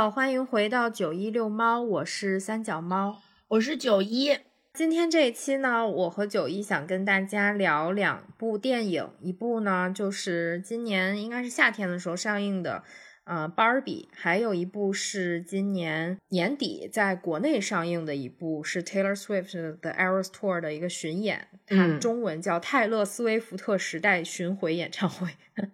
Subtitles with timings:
[0.00, 4.34] 家好，欢迎回到九一遛猫，我是三脚猫，我是九一。
[4.72, 12.82] 今天这一期呢，我和九一想跟大家聊两部电影，一部呢就是今年应该是夏天的时候上映的。
[13.24, 25.28] 呃，芭比，还有一部是今年年底在国内上映的一部，是 Taylor Swift 的 Eras Tour 的一个巡演，它中文叫泰勒·斯威夫特时代巡回演唱会。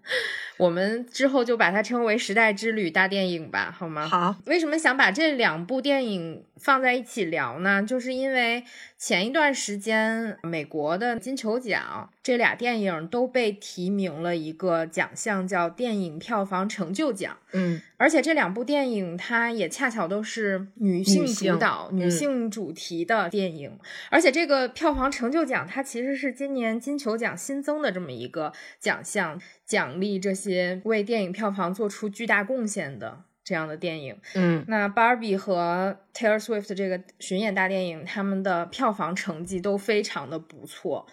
[0.58, 4.06] 我们之后就把它称为“时代之旅”大电影吧，好吗？
[4.08, 4.36] 好。
[4.46, 7.82] 为什么想把这两部电影放在一起聊呢？
[7.82, 8.64] 就是因为
[8.98, 17.36] 前一段时间美国的金球奖这俩电影都被提名了一个奖项，叫电影票房成就奖。
[17.52, 17.80] 嗯。
[17.98, 23.78] 而且这两部电影，它也恰巧都是女性主导、女性主题的电影。
[24.10, 34.18] 而且这个票房成就奖，它其实是今年金球奖新增的这么一个奖项，奖励这些为电影票房做出巨大贡献的这样的电影。
[34.34, 41.06] 嗯，那 Barbie 和 Taylor Swift 这个巡演大电影，他们的票房成绩都非常的不错。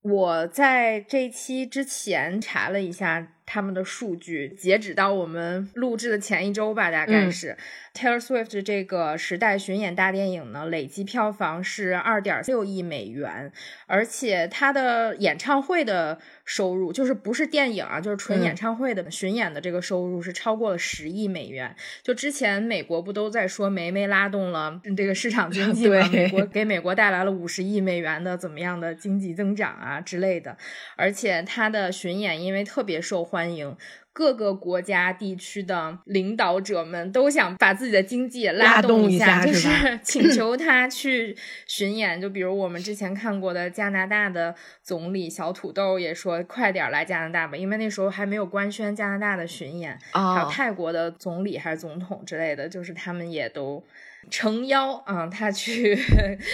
[0.00, 3.34] 我在这期之前查了一下。
[3.52, 7.54] 他们的数据截止到我们录制的前一周吧，大概是
[7.94, 13.52] Taylor Swift 这个时代巡演大电影呢，累计票房是二点六亿美元，
[13.86, 21.76] 而且他的演唱会的收入，就是不是电影啊，就是纯演唱会的巡演的这个收入是超过了十亿美元。
[22.02, 26.08] 就之前美国不都在说梅梅拉动了这个市场经济 吗？
[26.10, 30.56] 美国给美国带来了五十亿美元的怎么样的经济增长啊之类的，
[30.96, 33.41] 而且他的巡演因为特别受欢迎。
[33.42, 33.76] 欢迎
[34.12, 41.36] 各个国家地区的领导者们都想把自己的经济拉动一下，就是是 请求他去
[41.66, 42.20] 巡演。
[42.20, 49.98] 就比如我们之前看过的加拿大的总理小土豆也说：“快点来加拿大吧！”因为那时候还没有官宣加拿大的巡演。
[50.12, 53.84] 还有泰国的总理还是总统之类的，就是他们也都
[54.30, 55.98] 诚邀啊，他去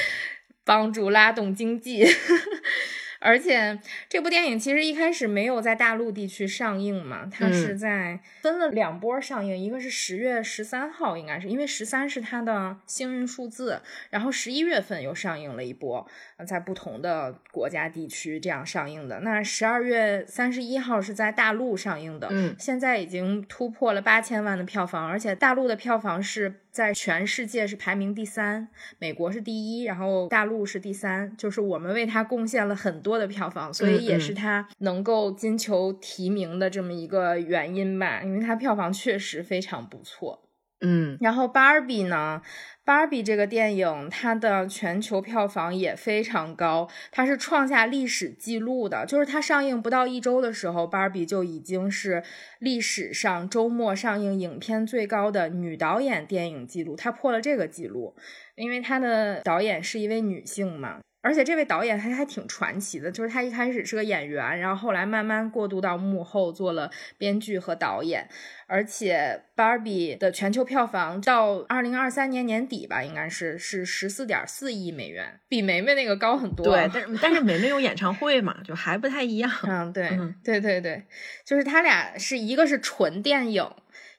[0.64, 2.06] 帮助拉动经济。
[3.20, 13.80] 而且这部电影其实一开始没有在大陆地区上映嘛，它是在分了两波上映，一个是十月十三号，应该是因为十三是它的幸运数字，
[14.10, 16.06] 然后十一月份又上映了一波，
[16.46, 19.20] 在不同的国家地区这样上映的。
[19.20, 26.60] 那十二月三十一号是在大陆上映的，嗯，现在已经突破了八千万的票房，而且大陆的票房是。
[26.78, 28.68] 在全世界是排名第三，
[29.00, 40.44] 美国是第一，然后大陆是第三，就是我们为它贡献了很多的票房，所以也是它能够金球提名的这么一个原因吧，因为它票房确实非常不错。
[40.80, 42.40] 嗯，然后芭比呢？
[42.88, 49.04] 芭比这个电影，它的全球票房也非常高，它是创下历史记录的。
[49.04, 52.22] 就是它上映不到一周的时候，芭比就已经是
[52.58, 58.16] 历史上周末上映影片最高的女导演电影记录，它破了这个记录，
[58.54, 61.00] 因为它的导演是一位女性嘛。
[61.28, 68.26] 而且这位导演还还挺传奇的，就是他一开始是个演员，然后后来慢慢过渡到幕后做了编剧和导演。
[68.66, 76.64] 而且《Barbie》的全球票房到二零二三年年底吧，应该是是十四点四亿美元，比梅梅那个高很多。
[76.64, 79.50] 对，但是但是梅梅有演唱会嘛，就还不太一样。
[79.64, 80.08] 嗯，对，
[80.42, 81.02] 对对对，
[81.44, 83.66] 就是他俩是一个是纯电影，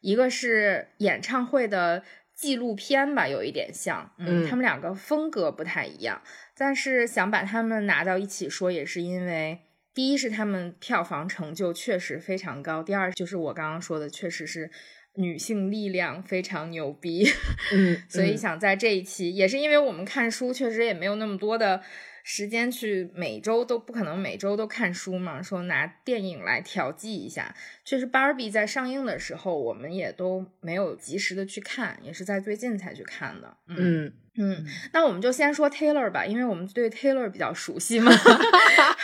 [0.02, 2.04] 一个是演唱会的
[2.40, 4.10] 纪录片吧，有一点像。
[4.18, 6.22] 嗯，他们两个风格不太一样。
[6.56, 9.60] 但是想把他们拿到一起说，也是因为
[9.94, 14.72] 第一是他们票房成就确实非常高，第二就是我刚刚说的，确实是
[15.16, 17.28] 女性力量非常牛逼。
[17.74, 21.84] 嗯， 所以想在这一期，也是因为我们看书确实也没有那么多的
[22.32, 27.56] 时间去每周都不可能每周都看书嘛，说拿电影来调剂一下。
[27.84, 33.58] 确实，芭比在上映的时候，我们也都没有及时的去看，也是在最近才去看的。
[33.66, 34.14] 嗯。
[34.38, 38.12] 嗯，那我们就先说 Taylor 吧，因为我们对 Taylor 比较熟悉嘛。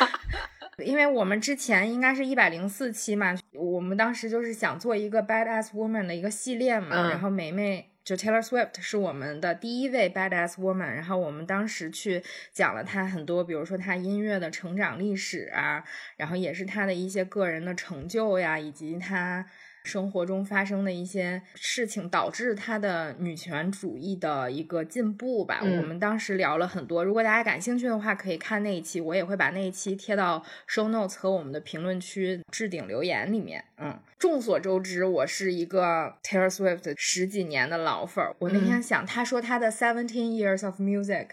[0.85, 7.09] 因为我们之前应该是一百零四期嘛，我们当时就是想做一个 Badass Woman 的一个系列嘛。
[7.09, 12.23] 然后梅梅就 Taylor Swift 是我们的第一位 Badass Woman，然后我们当时去
[12.53, 15.83] 讲了她很多，比如说她音乐的成长历史啊，
[16.15, 19.47] 然后也是她的一些个人的成就呀，以及她。
[19.85, 25.59] 生活中发生的一些事情，导致她的女权主义的一个进步吧。
[25.61, 33.63] 我们当时聊了很多，如果大家感兴趣的话，可以看那一期，我也会把那一期贴到 show notes 和我们的评论区置顶留言里面。
[33.77, 38.35] 嗯，众所周知，我是一个 Taylor Swift 十几年的老粉儿。
[38.39, 41.27] 我那天想，他说他的 seventeen years of music，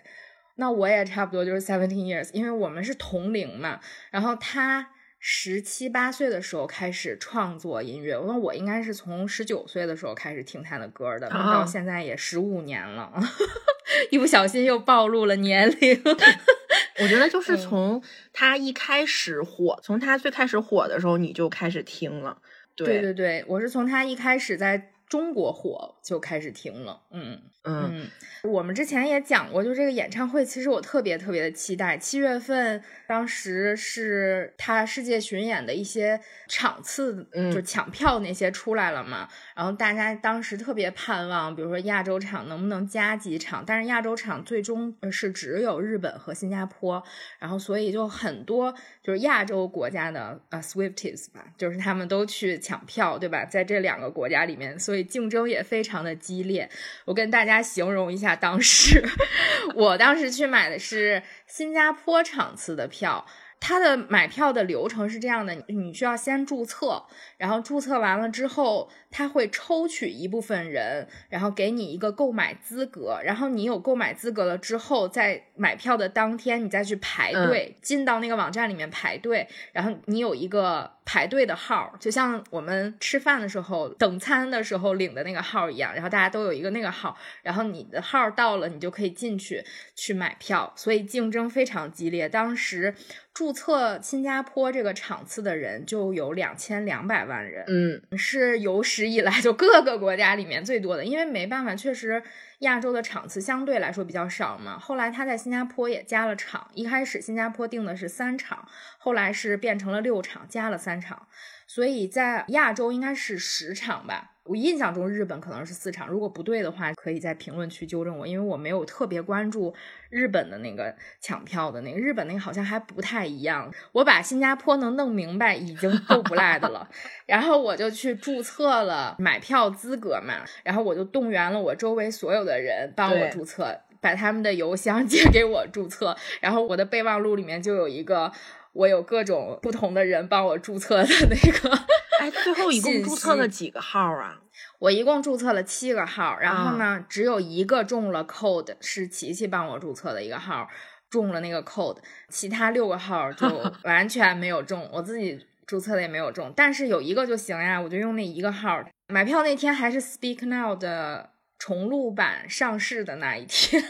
[0.56, 3.81] 那我也差不多就是 seventeen years，因为我们是同龄嘛。
[4.10, 4.90] 然后他。
[5.24, 13.12] 十七八岁的时候开始创作音乐，那我应该是从十九岁的时候开始听他的歌的，到现在也十五年了，
[14.10, 16.02] 一不小心又暴露了年龄。
[16.98, 18.02] 我觉得就是从
[18.32, 22.38] 他一开始火，从他最开始火的时候你就开始听了。
[22.74, 27.03] 对对对，我是从他一开始在中国火就开始听了。
[27.11, 28.09] 嗯嗯，
[28.44, 31.99] 我们之前也讲过，就这个演唱会，其实我特别特别的期待。
[31.99, 32.82] 七月份。
[33.06, 36.19] 当时是他世界巡演的一些
[36.49, 39.29] 场次，就抢票那些出来了嘛。
[39.55, 47.05] 然后大家当时特别盼望，比如说亚洲场能不能加几场，但是亚洲场最终是只有日本和新加坡。
[47.38, 48.73] 然后所以就很多
[49.03, 53.44] 就是亚洲国家的呃 Swifties 吧，就是他们都去抢票，对吧？
[53.44, 56.69] 在这两个国家里面，所以竞争也非常的激烈。
[57.04, 59.02] 我跟大家形容一下，当时
[59.75, 61.22] 我当时去买的是。
[61.46, 63.26] 新加坡场次的票。
[63.60, 67.04] 它的买票的流程是这样的，你需要先注册，
[67.37, 89.62] 然后注册完了之后，他会抽取一部分人，然后给你一个购买资格，然后你有购买资格了之后，在买票的当天，你再去排队，进到那个网站里面排队，然后你有一个排队的号，就像我们吃饭的时候等餐的时候领的那个号一样，然后大家都有一个那个号，然后你的号到了，你就可以进去
[89.94, 92.94] 去买票，所以竞争非常激烈，当时。
[93.35, 101.04] 注册新加坡这个场次的人就有两千两百万人，嗯，是有史以来就各个国家里面最多的。
[101.04, 102.22] 因为没办法，确实
[102.60, 104.78] 亚洲的场次相对来说比较少嘛。
[104.78, 108.69] 后来他在新加坡也加了场，一开始新加坡定的是三场，
[108.99, 111.26] 后来是变成了六场，加了三场，
[111.74, 114.32] 所以在亚洲应该是十场吧。
[114.44, 119.74] 我印象中日本可能是四场，如果不对的话，可以在评论区纠正我，因为我没有特别关注
[120.10, 123.72] 日本的那个抢票的那个，日本那个好像还不太一样。
[123.93, 126.86] 我把新加坡能弄明白已经够不赖的了，
[127.24, 138.31] 然后我就去注册了买票资格嘛，然后我就动员了我周围所有的人帮我注册，把他们的邮箱 借给我注册，然后我的备忘录里面就有一个。
[138.72, 141.70] 我有各种不同的人帮我注册的那个，
[142.20, 144.41] 哎，最后一共注册了几个号啊？
[144.79, 150.69] 我一共注册了七个号，然后呢，只有一个中了 code，是琪琪帮我注册的一个号
[151.10, 151.98] 中了那个 code，
[152.29, 153.46] 其他六个号就
[153.84, 159.43] 完全没有中，我自己注册的也没有中，但是有一个就行呀，我就用那一个号买票。
[159.43, 161.31] 那天还是 Speak Now 的。
[161.62, 163.81] 重录版上市的那一天，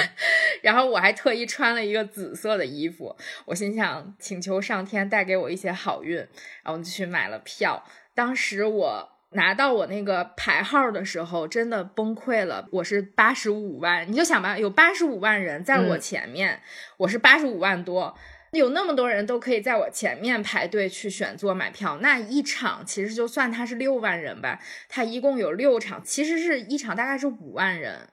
[0.62, 6.16] 然后我还特意穿了一个紫色的衣服，我心想请求上天带给我一些好运，
[6.62, 7.84] 然后就去买了票。
[8.14, 12.66] 当时我拿到我那个牌号的时候，真的崩溃了。
[12.72, 16.62] 我是八十五万，你就想吧，有八十五万人在我前面，
[16.96, 18.16] 我是八十五万多。
[18.52, 28.08] 有那么多人都可以在我前面排队去选座买票，那一场其实就算他是六万人吧，他一共有六场，其实是一场大概是五万人，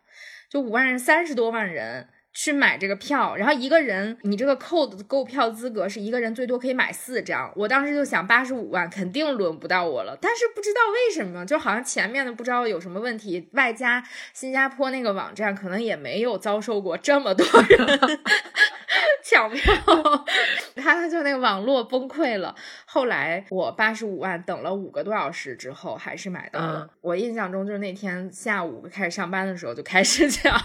[0.49, 18.19] 就五万人三十多万人去买这个票，然后一个人你这个扣的购票资格是一个人最多可以买四张，我当时就想八十五万肯定轮不到我了，但是不知道为什么，就好像前面的不知道有什么问题，外加新加坡那个网站可能也没有遭受过这么多人。
[19.23, 19.73] 抢票，
[20.75, 22.55] 他就那个网络崩溃了。
[22.85, 26.89] 后来我八十五万等了五个多小时之后，还是买到了。
[27.01, 30.59] 我印象中就是那天下午开始上班的时候就开始抢，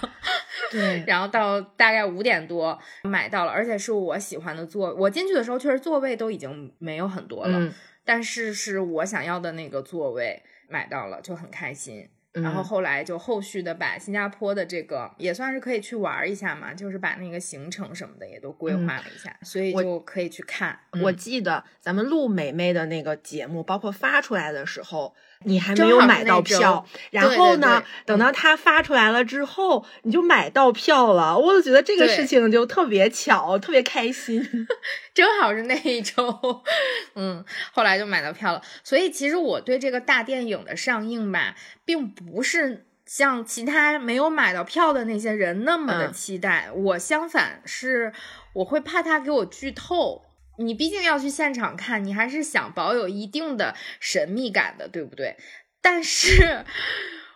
[0.71, 4.95] 对，然后到大概五点多买到了，而且是我喜欢的座。
[4.95, 7.73] 我进去的时候确实座位都已经没有很多了，
[8.05, 12.09] 但是是我想要的那个座位买到了，就很开心。
[12.33, 20.79] 然后后来就后续的把新加坡的这个也算是可以去玩一下嘛，就是把那个行程什么的也都规划了一下，所以就可以去看。
[21.03, 25.15] 我记得咱们录美美的那个节目，包括发出来的时候。
[25.45, 27.83] 你还没有买到票，然后呢？
[28.05, 31.39] 等到它发出来了之后，你就买到票了。
[31.39, 34.47] 我就觉得这个事情就特别巧，特别开心。
[35.15, 36.63] 正好是那一周，
[37.15, 37.43] 嗯，
[37.73, 38.61] 后来就买到票了。
[38.85, 41.55] 所以其实我对这个大电影的上映吧，
[41.87, 46.71] 并不是像其他没有买到票的那些人那么的期待。
[46.71, 48.13] 我相反是，
[48.53, 50.27] 我会怕他给我剧透。
[50.61, 55.37] 你毕竟要去现场看，你还是想保有一定的神秘感的，对不对？
[55.81, 56.65] 但是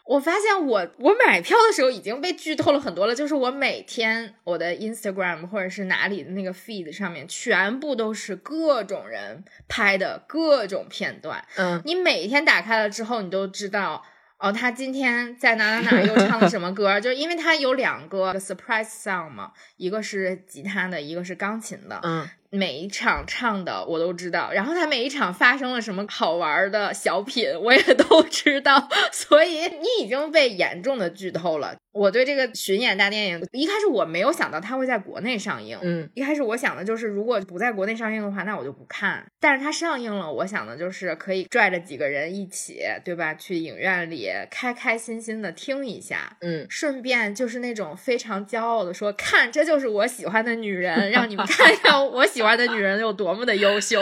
[0.04, 14.04] 我发现我我买票的时候已经被剧透了很多了，就是我每天我的 Instagram 或者是哪里的那个 feed 上面全部都是各种人拍的各种片段，嗯，你每天打开了之后，你都知道。
[14.36, 16.98] 哦，他今天在哪哪哪又唱了什么歌？
[17.00, 21.98] 就是因为他有两个 surprise song 嘛，一个是吉他的，一个是钢琴的。
[22.02, 31.74] 嗯，每一场唱的我都知道，然后他每一场发生了什么好玩的小品我也都知道， 所以你已经被严重的剧透了。
[31.92, 39.24] 我对这个巡演大电影，一开始我没有想到它会在国内上映，嗯，一开始我想的就是如果不在国内上映的话，那我就不看。
[39.40, 43.32] 但是它上映了，我想的就是可以拽着几个人一起，对吧？
[43.34, 54.00] 去影院里开开心心的听一下，嗯，顺便就是那种非常骄傲的说，看这就是我喜欢的女人，让你们看一下 我喜欢的女人有多么的优秀。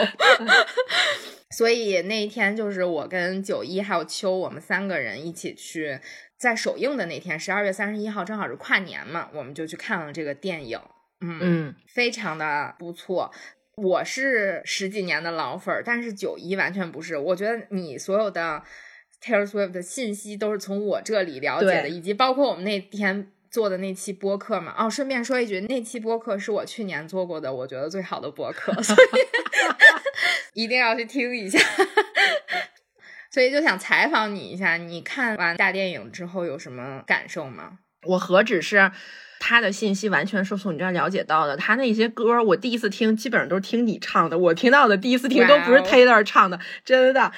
[1.55, 5.99] 所以那一天就是我跟九一还有秋，我们三个人一起去。
[6.35, 10.77] 在首映的那天，十二月三十一号，正好是跨年嘛，我们就去看了这个电影。
[11.21, 13.31] 嗯嗯，非常的不错。
[13.77, 17.15] 我是十几年的老粉儿，但是九一完全不是。
[17.15, 18.61] 我觉得你所有的
[19.23, 24.73] Taylor Swift 的信息都是从我这里了解的，以及包括我们那天做的那期播客嘛。
[24.75, 28.99] 哦，顺便说一句，那期播客是我去年做过的，我觉得最好的播客，所以
[30.63, 31.59] 一定要去听一下。
[33.29, 37.77] 所以就想采访你一下，你看完大电影之后有什么感受吗？
[38.07, 38.91] 我何止是。
[39.45, 41.57] 他的信息完全是从你这儿了解到的。
[41.57, 44.37] 他那些歌，我第一次听，基本上都是听你唱的。
[44.37, 47.29] 我听到的第一次听都不是 Taylor 唱的，真的。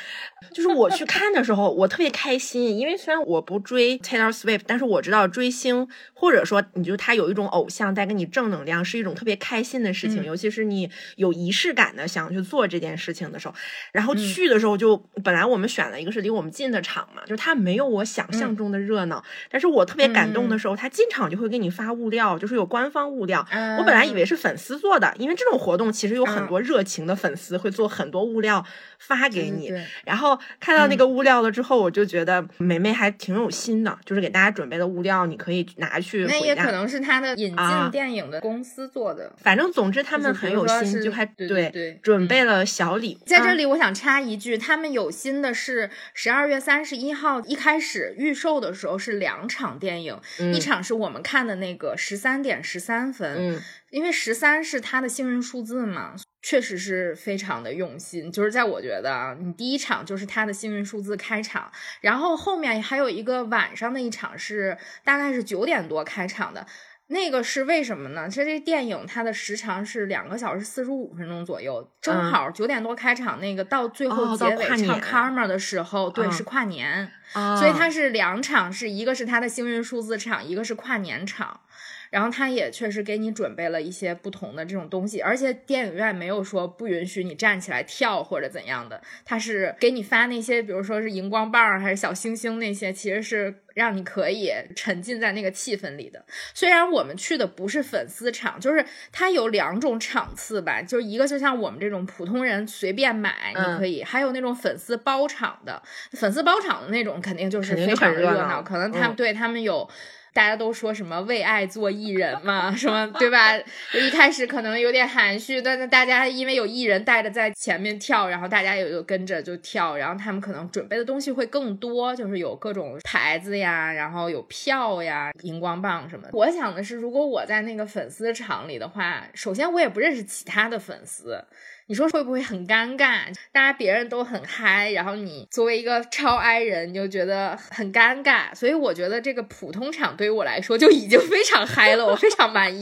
[0.54, 10.24] 就是我去看的时候，我特别开心，因为虽然我不追 Taylor Swift，但是我知道追星或者说你就他有一种偶像带给你正能量，是一种特别开心的事情。
[10.24, 13.56] 尤其是你有仪式感的想去做这件事情的时候，
[13.92, 21.95] 然后去的时候就本来我们选了一个是离我们近的场嘛，就是他没有我想象中的热闹，但是我特别感动的时候，他进场就会给你发。
[21.96, 23.46] 物料就是有官方物料，
[23.80, 28.64] 我本来以为是粉丝做的，因为这种活动其实有很多热情的粉丝会做很多物料
[29.00, 29.72] 发给你。
[30.04, 36.25] 然后看到那个物料了之后，我就觉得梅梅还挺有心的，就是给大家准备的物料，你可以拿去。
[36.25, 39.32] 那也可能是他的引进电影的公司做的。
[39.38, 43.25] 反正总之他们很有心，就还对对准备了小礼物。
[43.25, 50.20] 在这里我想插一句，他们有心的是十二月三十一号一开始预售的时候是两场电影，
[50.54, 51.85] 一场是我们看的那个。
[51.98, 58.32] 十三点十三分，嗯，因为十三是他的幸运数字嘛，确实是非常的用心。
[58.32, 66.65] 就是在我觉得啊，你第一场就是他的幸运数字开场，然后后面还有一个晚上的一场是大概是九点多开场的，
[67.08, 68.28] 那个是为什么呢？
[68.28, 81.62] 其实这电影它的时长是两个小时四十五分钟左右，正好九点多开场，那个到最后结尾唱 Karma 的时候，对，是跨年，所以它是两场，是一个是它的幸运数字场，一个是跨年场。
[82.10, 96.24] 然后他也确实给你准备了一些不同的这种东西，而且电影院没有说不允许你站起来跳或者怎样的，他是给你发那些，比如说是荧光棒还是小星星那些，其实是让你可以沉浸在那个气氛里的。
[96.54, 105.82] 虽然我们去的不是粉丝场，就是它有两种场次吧，就一个就像我们这种普通人随便买你可以，还有那种粉丝包场的，
[106.12, 109.90] 粉丝包场的那种肯定就是非常热闹，可能他们对他们有。
[110.36, 113.58] 大家都说什么为爱做艺人嘛，什么对吧？
[113.94, 126.27] 一开始可能有点含蓄，但是大家因为有艺人带着在前面跳，然后大家也就跟着就跳，然后他们可能准备的东西会更多，就是有各种牌子呀，然后有票呀、荧光棒什么。
[126.34, 131.42] 我想的是，如果我在那个粉丝场里的话，首先我也不认识其他的粉丝。
[131.88, 133.32] 你说会不会很尴尬？
[133.51, 138.56] 大家别人都很嗨，然后你作为一个超 I 人，你就觉得很尴尬。
[138.56, 142.82] 所以我觉得这个普通场对于我来说就已经非常嗨了，我非常满意。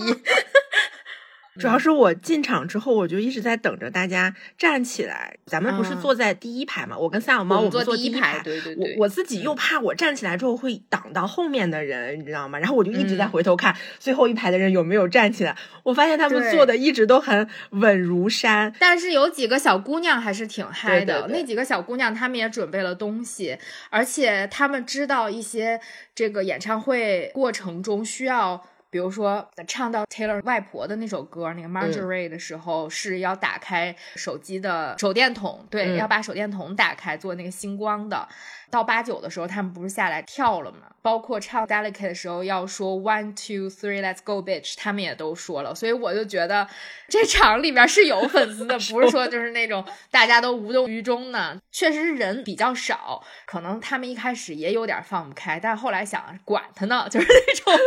[1.60, 5.38] 主要是我进场之后，我就一直在等着大家站起来。
[5.45, 6.98] 咱们不是坐在第一排嘛？
[6.98, 8.41] 我跟三小猫，我们坐第一排。
[8.43, 8.95] 对对对。
[8.95, 12.57] 我我自己又怕我站起来之后会挡到后面的人，你知道吗？
[12.57, 15.55] 然后我就一直在回头看最后一排的人有没有站起来。
[15.83, 18.74] 我发现他们坐的一直都很稳如山。
[18.79, 21.27] 但是有几个小姑娘还是挺嗨的。
[21.29, 23.57] 那几个小姑娘，她们也准备了东西，
[23.91, 25.79] 而且她们知道一些
[26.15, 28.65] 这个演唱会过程中需要。
[28.93, 38.29] 比如说，唱到 Taylor 外婆的那首歌，那个 Marjorie 的时候，是要打开手机的手电筒，对，要把手电筒打开做那个星光的。
[38.74, 40.88] 到八九的时候，他们不是下来跳了吗？
[41.03, 45.75] 包括唱 Delicate 的时候要说 One Two Three Let's Go Bitch，他们也都说了。
[45.75, 46.68] 所以我就觉得
[47.08, 51.60] 这场里面是有粉丝的， 不是说就是那种大家都无动于衷呢。
[51.72, 57.86] 确实是人比较少，可能他们一开始也有点放不开，但后来想管他呢，就是那种。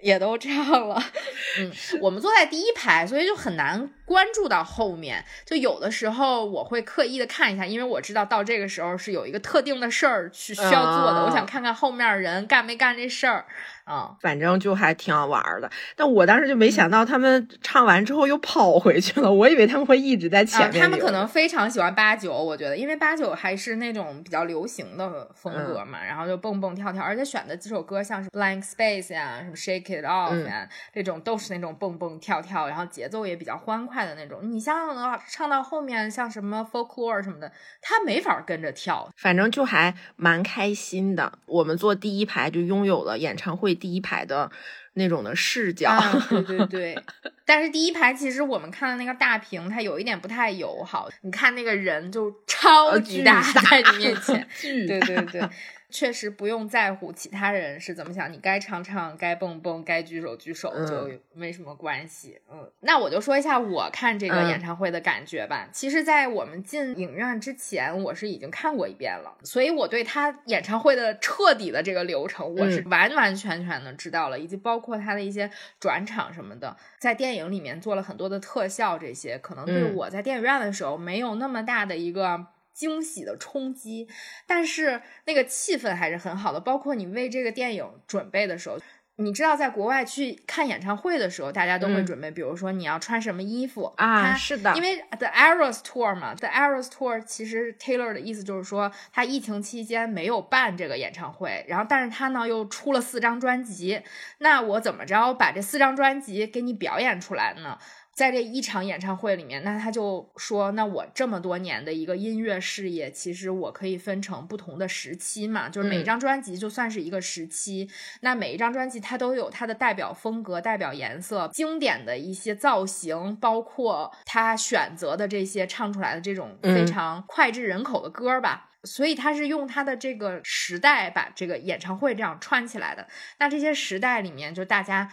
[0.00, 1.02] 也都这样了，
[1.58, 5.24] 嗯，我们坐在第一排，所以就很难关注到后面。
[5.44, 13.44] 就有的时候我会刻意的看一下，因为我知道到这个时候是有一个特定的事儿去需要做的，我想看看后面人干没干这事儿。
[13.88, 15.70] 啊，反正就还挺好玩的。
[15.96, 20.82] 但我当时就没想到他们唱完之后又跑回去了，我以为他们会一直在前面。
[20.82, 34.40] 他们可能非常喜欢八九，我觉得，因为八九还是那种比较流行的风格嘛，然后就蹦蹦跳跳，而且选的几首歌像是 Blank Space 呀、什么 Shake It Off 呀，这种都是那种蹦蹦跳跳，然后节奏也比较欢快的那种。
[34.42, 41.32] 你像唱到后面像什么 Folklore 什么的，他没法跟着跳，反正就还蛮开心的。
[41.46, 43.77] 我们坐第一排就拥有了演唱会。
[43.78, 44.50] 第一排的
[44.94, 45.90] 那种的视角，
[46.28, 47.02] 对对对，
[47.46, 51.08] 但是第一排其实我们看的那个大屏，它有一点不太友好。
[51.22, 54.46] 你看那个人就超级大在你面前，
[54.86, 55.48] 对对对。
[55.90, 62.38] 确实不用在乎其他人是怎么想，你该唱唱，该蹦蹦，该举手举手，就没什么关系。
[62.50, 65.66] 嗯，那我就说一下我看这个演唱会的感觉吧。
[65.72, 82.46] 其实，在我们进影院之前，我是已经看过一遍了，所以我对他演唱会的彻底的这个流程，我是完完全全的知道了，以及包括他的一些转场什么的，在电影里面做了很多的特效，这些可能对我在电影院的时候没有那么大的一个。
[82.78, 84.06] 惊喜的冲击，
[84.46, 86.60] 但是那个气氛还是很好的。
[86.60, 88.78] 包括你为这个电影准备的时候，
[89.16, 94.32] 你知道，在国外去看演唱会的时候，大家都会准备，比如说你要穿什么衣服啊？
[94.36, 104.00] 是的，因为 The Eras Tour 嘛，The Eras Tour 其实 Taylor 的意思就是说，他疫情期间没有办这个演唱会，然后但是他呢又出了四张专辑，
[104.38, 107.76] 那我怎么着把这四张专辑给你表演出来呢？
[108.18, 117.88] 在这一场演唱会里面，那他就说：“那我这么多年的一个音乐事业，其实我可以分成不同的时期嘛，就是每张专辑就算是一个时期。
[118.22, 128.70] 那每一张专辑它都有它的代表风格、代表颜色、经典的一些造型，包括他选择的这些唱出来的这种非常脍炙人口的歌吧。
[128.82, 133.06] 所以他是用他的这个时代把这个演唱会这样串起来的。
[133.38, 135.08] 那这些时代里面，就大家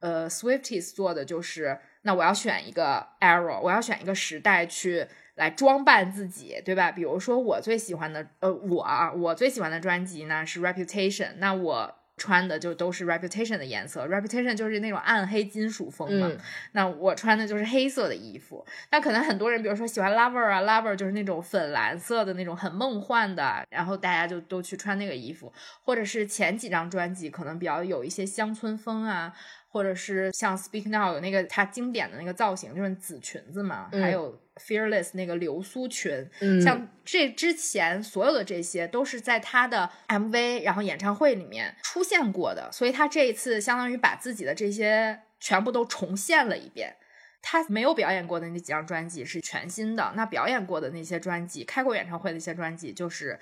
[0.00, 6.90] 呃，Swifties 做的就是。”那我要选一个 era，我要选一个时代去来装扮自己，对吧？
[6.92, 16.30] 比如说我最喜欢的，呃，我啊，我最喜欢的专辑呢是 Reputation，那我穿的就都是 Reputation 的颜色，Reputation 就是那种暗黑金属风嘛。
[16.72, 18.62] 那我穿的就是黑色的衣服。
[18.90, 25.50] 那可能很多人，比如说喜欢 Lover 啊，Lover 就是那种粉蓝色的那种很梦幻的，然后大家就都去穿那个衣服，
[25.82, 29.32] 或者是前几张专辑可能比较有一些乡村风啊。
[29.70, 36.28] 或者是像 Speak Now 有那个它经典的那个造型，就是紫裙子嘛，还有 Fearless 那个流苏裙，
[36.62, 46.96] 像这之前所有的这些都是在他的 MV 然后演唱会里面出现过的，所以他这一次相当于把自己的这些全部都重现了一遍。
[47.40, 53.38] 他没有表演过的那几张专辑是全新的，那表演过的那些专辑，开过演唱会的一些专辑就是。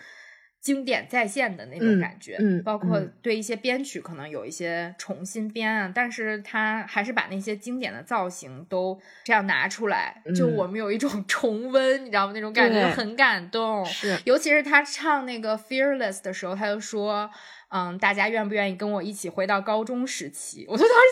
[0.61, 12.33] 经典再现的那种感觉，嗯，包括对一些编曲可能有一些重新编啊，但是他还是把那些经典的造型都这样拿出来，就我们有一种 重温，你知道吗？
[12.35, 17.31] 那种感觉很感动，是，尤其是他唱那个 Fearless 的时候，他就说。
[17.69, 20.65] 嗯，大家愿不愿意跟我一起回到高中时期？
[20.69, 21.03] 我就当时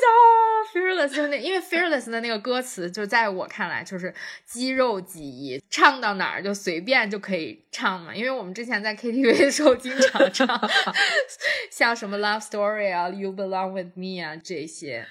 [0.72, 4.14] 想，fearless 就是那，因为 fearless 的那个歌词，就在我看来就是
[4.46, 8.14] 肌肉记忆，唱到哪儿就随便就可以唱嘛。
[8.14, 10.48] 因为我们之前在 KTV 的时候经常唱，
[11.70, 15.06] 像什么 Love Story 啊，You Belong with Me 啊这些，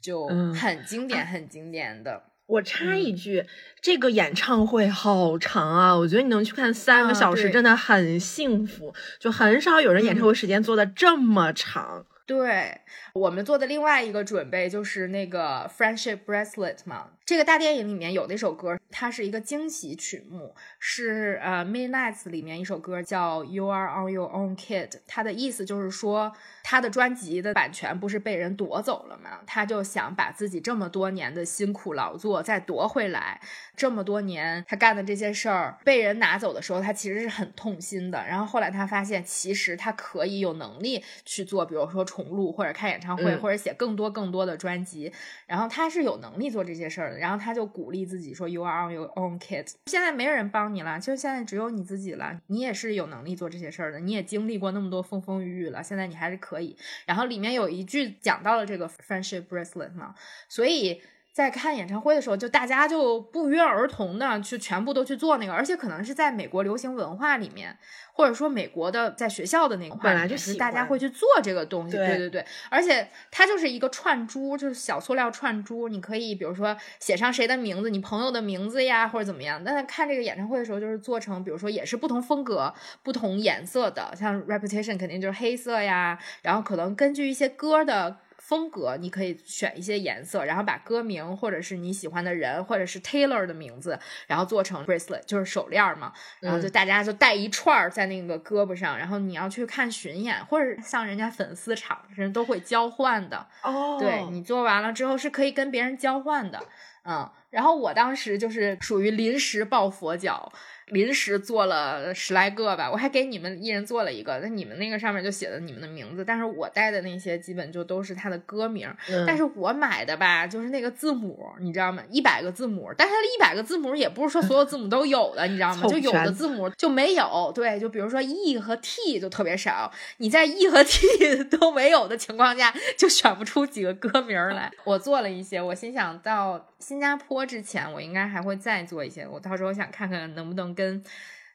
[0.00, 2.22] 就很经典，很经典的。
[2.46, 3.44] 我插一句，
[3.80, 5.96] 这个演唱会好长啊！
[5.96, 8.94] 我觉得你能去看三个小时，真的很幸福。
[9.18, 12.06] 就很少有人演唱会时间做的这么长。
[12.24, 12.80] 对
[13.12, 17.10] 我们做的另外一个准备就是那个 Friendship Bracelet 嘛。
[17.26, 25.00] 这个大电影里面有的一首歌，它是一个惊喜曲目，是呃 Midnights 里面一首歌叫 You Are On Your Own Kid。
[25.08, 29.40] 它的意思就是说，他的专辑的版权不是被人夺走了吗？
[29.44, 33.40] 他就想把自己这么多年的辛苦劳作再夺回来。
[33.74, 38.24] 这么多年他干的这些事儿被人拿走的时候，他其实是很痛心的。
[38.24, 45.12] 然后后来他发现，其实他可以有能力去做，比如说重录或者开演唱会，或者写更多更多的专辑。
[45.48, 47.15] 然后他是有能力做这些事儿的。
[47.18, 49.72] 然后他就鼓励自己说：“You are on your own, kid。
[49.86, 52.40] 现在没人帮你了，就现在只有你自己了。
[52.48, 55.82] 你也是有能力做这些事儿的，你也经历过那么多风风雨雨了。
[55.82, 56.76] 现在你还是可以。
[57.06, 60.14] 然后里面有一句讲到了这个 friendship bracelet 嘛，
[60.48, 61.00] 所以
[61.36, 67.76] 在看演唱会的时候，就大家就不约而同的去全部都去做那个，而且可能是在美国流行文化里面，
[68.14, 79.62] 或者说美国的在学校的那个本来就是大家会去做这个东西，对对对，而且它就是一个串珠，就是小塑料串珠，你可以比如说写上谁的名字，你朋友的名字呀，或者怎么样。
[79.62, 82.72] 但是看这个演唱会的时候，就是做成比如说也是不同风格、
[83.02, 88.20] 不同颜色的，像 Reputation 肯定就是黑色呀，然后可能根据一些歌的。
[88.46, 96.12] 风格你可以选一些颜色，然后把歌名或者是你喜欢的人或者是 Taylor 的名字，然后做成 bracelet，就是手链嘛。
[96.38, 103.44] 然后就大家就戴一串在那个胳膊上，然后你要去看巡演或者像人家粉丝场，人都会交换的。
[103.62, 106.62] 哦，对你做完了之后是可以跟别人交换的。
[107.02, 110.52] 嗯，然后我当时就是属于临时抱佛脚。
[110.86, 118.88] 临时做了十来个吧，我还给你们一人做了一个，那你们那个上面就写的你们的名字，但是我带的那些基本就都是他的歌名，
[119.26, 122.04] 但是我买的吧，就是那个字母，你知道吗？
[122.08, 125.88] 一百个字母，但是它一百个字母也不是说所有字母都有的，你知道吗？
[125.88, 134.70] 就有的字母就没有，对，就比如说 E 和 T 就特别少，你在 E 和 T 都没有的情况下，就选不出几个歌名来。
[134.84, 140.75] 我做了一些，我心想到新加坡之前，我应该还会再做一些，我到时候想看看能不能。
[140.76, 141.02] 跟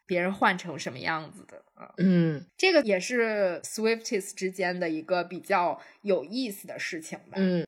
[0.06, 1.94] 别人换成什么样子的啊？
[1.98, 7.36] 嗯，这个也是 Swifties 之间的一个比较有意思的事情吧。
[7.38, 7.66] 嗯，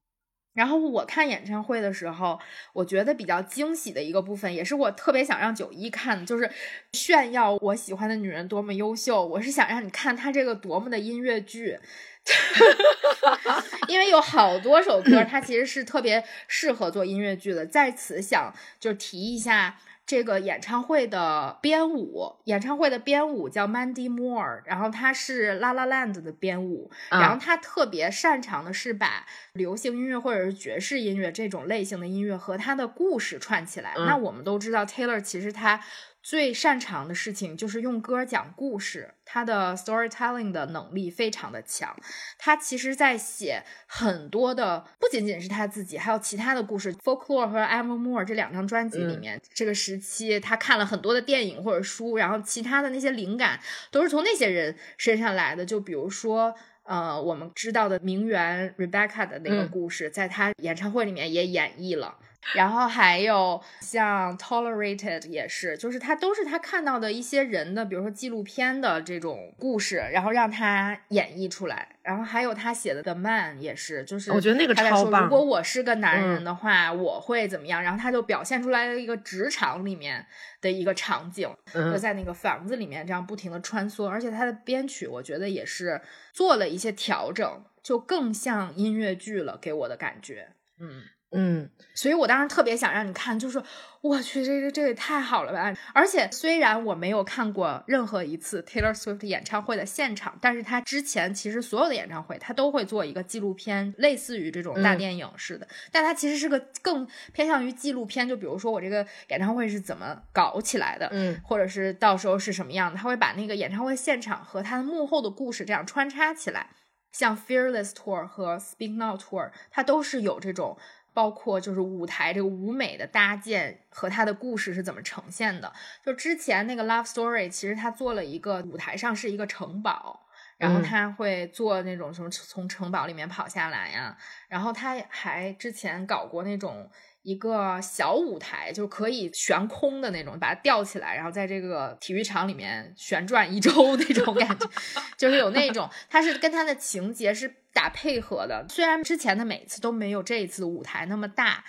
[0.54, 2.38] 然后我看演唱会的时候，
[2.74, 6.52] 我觉得比较惊喜的一个部分，也是我特别想让九一看，就是
[6.92, 9.26] 炫耀我喜欢的女人多么优秀。
[9.26, 11.80] 我是想让你看她这个多么的音乐剧，
[13.88, 17.66] 因为有好多首歌，它其实是特别适合做音乐剧的。
[17.66, 19.80] 在此想就提一下。
[20.06, 33.94] 这个演唱会的编舞，演唱会的编舞叫 Mandy Moore，然后他是 La La Land 的编舞，然后他特别擅长的是把流行音乐或者是爵士音乐这种类型的音乐和他的故事串起来。
[33.96, 35.80] 那我们都知道 Taylor 其实他。
[36.24, 41.94] 最擅长的事情就是用歌讲故事，他的 storytelling 的能力非常的强。
[42.38, 46.94] 他其实，在写很多的，不仅仅是他自己，还有其他的故事。
[46.94, 53.60] Folklore 和 Evermore 这两张专辑里面，这个时期他看了很多的电影或者书，然后其他的那些灵感
[53.92, 55.66] 都是从那些人身上来的。
[55.66, 62.18] 就比如说，呃，我们知道的名媛 Rebecca 的那个故事，在他演唱会里面也演绎了。
[62.56, 71.90] 然后还有像 Tolerated 也是，就是他都是他看到的一些人的，比如说纪录片的这种故事，然后让他演绎出来。
[72.04, 75.24] 然后还有他写的 The Man 也是，就是我觉得那个超棒。
[75.24, 77.82] 如果我是个男人的话，我会怎么样？
[77.82, 80.28] 然后他就表现出来了一个职场里面
[80.60, 84.06] 的一个场景，就在那个房子里面这样不停的穿梭。
[84.06, 86.02] 而且他的编曲，我觉得也是
[86.34, 91.04] 做了一些调整，就更像音乐剧了，给我的感觉，嗯。
[91.36, 93.62] 嗯，所以我当时特别想让你看，就是
[94.02, 95.74] 我去，这这这也太好了吧！
[95.94, 108.28] 而且虽然我没有看过任何一次 Taylor Swift 演唱会的现场，但是他之前其实所有的演唱会他都会做一个纪录片，类似于这种大电影似的，但他其实是个更偏向于纪录片。
[108.28, 116.70] 就比如说我这个演唱会是怎么搞起来的，嗯，或者是到时候是什么样的，他会把那个演唱会现场和他的幕后的故事这样穿插起来。
[117.12, 120.78] 像 Fearless Tour 和 Speak Now Tour，它都是有这种。
[121.14, 125.72] 包括就是舞台这个舞美的搭建和它的故事是怎么呈现的？
[126.06, 130.26] 就之前那个 Love Story，其实他做了一个舞台上是一个城堡，
[130.58, 136.90] 然后他会做那种什么从城堡里面跑下来呀，然后他还之前搞过那种。
[137.24, 144.70] 一个小舞台，就可以悬空的那种，把它吊起来，然后在这个体育场里面旋转一周 那种感觉，
[145.18, 148.66] 就是有那种，它是跟它的情节是打配合的。
[148.70, 151.64] 虽然之前的每次都没有这一次舞台那么大，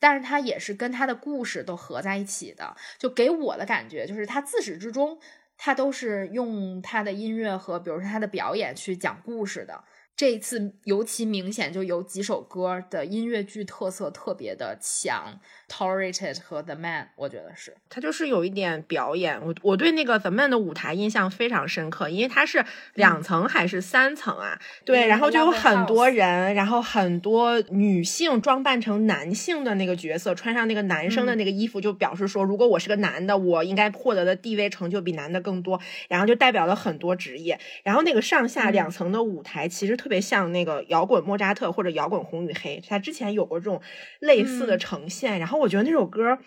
[0.00, 2.76] 但是它也是跟它的故事都合在一起的。
[2.98, 5.18] 就给我的感觉，就是它自始至终，
[5.56, 9.84] 它都是用它的音乐和，比如说它的表演去讲故事的。
[10.16, 15.38] 这一次尤其明显，就有几首歌的音乐剧特色特别的强。
[15.68, 19.44] Tolerated 和 The Man，我觉得是他就是有一点表演。
[19.44, 24.56] 我我对那个 The Man 的舞台印象非常深刻，因为它是两层还是三层啊？
[24.84, 35.80] 对，然后就有很多人，然后很多女性装扮成男性的那个角色，穿上那个男生的那个衣服，就表示说，如果我是个男的，我应该获得的地位成就比男的更多。
[36.08, 37.58] 然后就代表了很多职业。
[37.82, 43.82] 然后那个上下两层的舞台，其实特别像那个摇滚莫扎特或者摇滚红与黑，他之前有过这种
[44.20, 45.40] 类似的呈现。
[45.40, 45.55] 然后。
[45.58, 46.38] 我觉得那首歌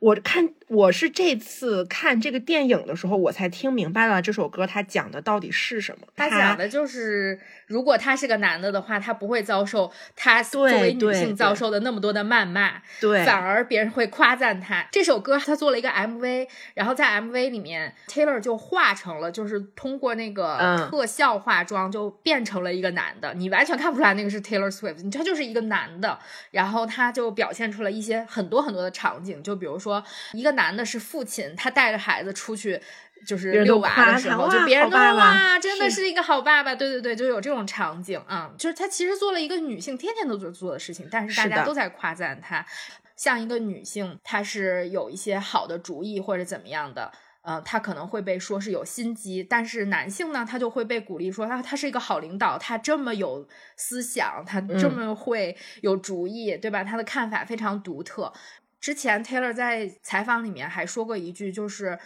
[0.00, 6.06] 我看我是这次看这个电影的时候，我才听明白了这首歌它讲的到底是什么。
[6.14, 14.86] 它讲的就是，如果他是个男的的话，他不会遭受他作为女性遭受的那么多的谩骂，对，反而别人会夸赞他。
[14.92, 26.18] 这首歌他做了一个 MV，然后在 MV 里面，Taylor 就化成了，就是通过那个特效化妆就变成了一个男的，你完全看不出来那个是 Taylor Swift，他就是一个男的，
[26.50, 29.85] 然后他就表现出了一些很多很多的场景，就比如说。
[29.86, 32.80] 说一个男的是父亲，他带着孩子出去
[33.24, 36.74] 就是遛娃的时候，就别人都说哇，真的是一个好爸爸。
[36.74, 42.66] 对对对，就有这种场景啊，就是他其实做了一个女性天天都做做的事情，但是大家都在夸赞他，
[43.14, 53.46] 像一个女性，她是有一些好的主意或者怎么样的，呃，他可能会被说是有心机，但是男性呢，他就会被鼓励说他他是一个好领导，他这么有
[53.76, 56.82] 思想，他这么会有主意，对吧？
[56.82, 58.32] 他的看法非常独特。
[58.80, 61.98] 之前 Taylor 在采访里面还说过一句，就是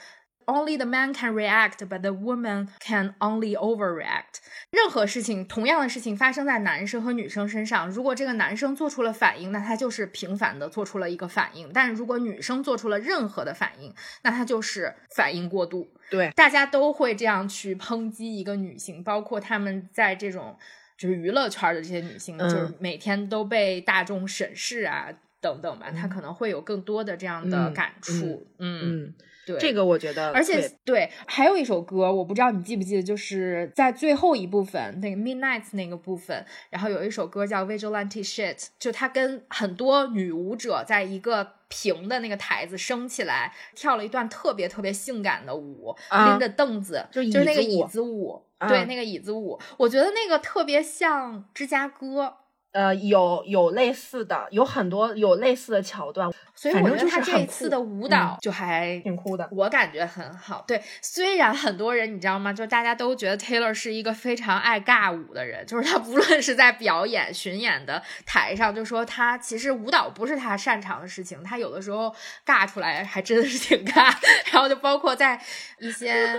[0.46, 4.40] Only the man can react, but the woman can only overreact。
[4.70, 15.88] 任何事情，同样的事情发生在男生和女生身上，如果这个男生做出了反应，那他就是平凡的做出了一个反应；但如果女生做出了任何的反应，那他就是反应过度。
[16.10, 20.58] 对，大家都会这样去抨击一个女性，包括他们在这种
[20.98, 25.10] 就是娱乐圈的这些女性，就是每天都被大众审视啊。
[25.40, 28.46] 等等吧，他可能会有更多的这样的感触。
[28.58, 29.14] 嗯，
[29.46, 52.36] 对，这个我觉得，而且对，还有一首歌，我不知道你记不记得，就是在最后一部分那个 Midnight 那个部分，然后有一首歌叫 Vigilante Shit，就他跟很多女舞者在一个平的那个台子升起来，跳了一段特别特别性感的舞，拎着凳子，就就是那个椅子舞，对，那个椅子舞，我觉得那个特别像芝加哥。
[52.72, 60.64] 呃，有有类似的，有很多有类似的桥段，所以我觉得他这次的舞蹈就还挺酷的，我感觉很好。
[60.68, 62.52] 对，虽然很多人你知道吗？
[62.52, 72.14] 就大家都觉得 Taylor 是一个非常爱尬舞的人，就是他不论是在表演巡演的台上，就说他其实舞蹈不是他擅长的事情，他有的时候
[72.46, 74.14] 尬出来还真的是挺尬。
[74.52, 75.40] 然后就包括在
[75.80, 76.36] 一些。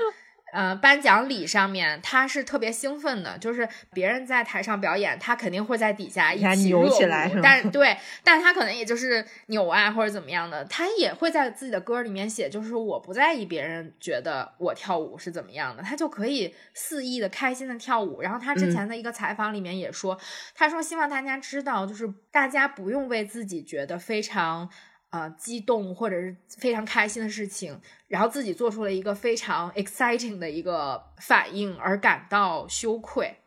[0.52, 18.22] 呃，颁奖礼上面他是特别兴奋的，就是别人在台上表演，他肯定会在底下一起扭起来，但对，但他可能也就是扭啊或者怎么样的，他也会在自己的歌里面写，就是我不在意别人觉得我跳舞是怎么样的，他就可以肆意的开心的跳舞。
[18.22, 20.18] 然后他之前的一个采访里面也说，
[20.54, 24.70] 他说希望大家知道，就是大家不用为自己觉得非常。
[25.12, 33.38] 啊，激动或者是非常开心的事情，然后自己做出了一个非常 exciting 的一个反应而感到羞愧。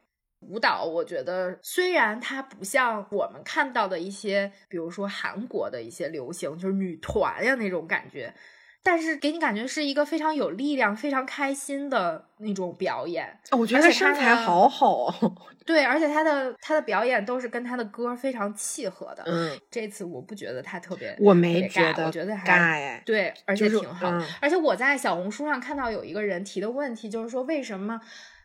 [0.40, 8.34] 舞蹈，我觉得虽然它不像我们看到的一些，比如说韩国的一些流行，就是女团呀那种感觉。
[8.84, 13.36] 但是给你感觉是一个非常有力量、非常开心的那种表演。
[13.50, 15.12] 我觉得他身材好好。
[15.64, 19.22] 对，而且他的他的表演都是跟他的歌非常契合的。
[19.26, 24.12] 嗯，这次我不觉得他特别，我没觉得，我觉得还尬对，而且挺好。
[24.42, 27.98] 而且我在小红书上看到有一个人提的问题，就是说为什么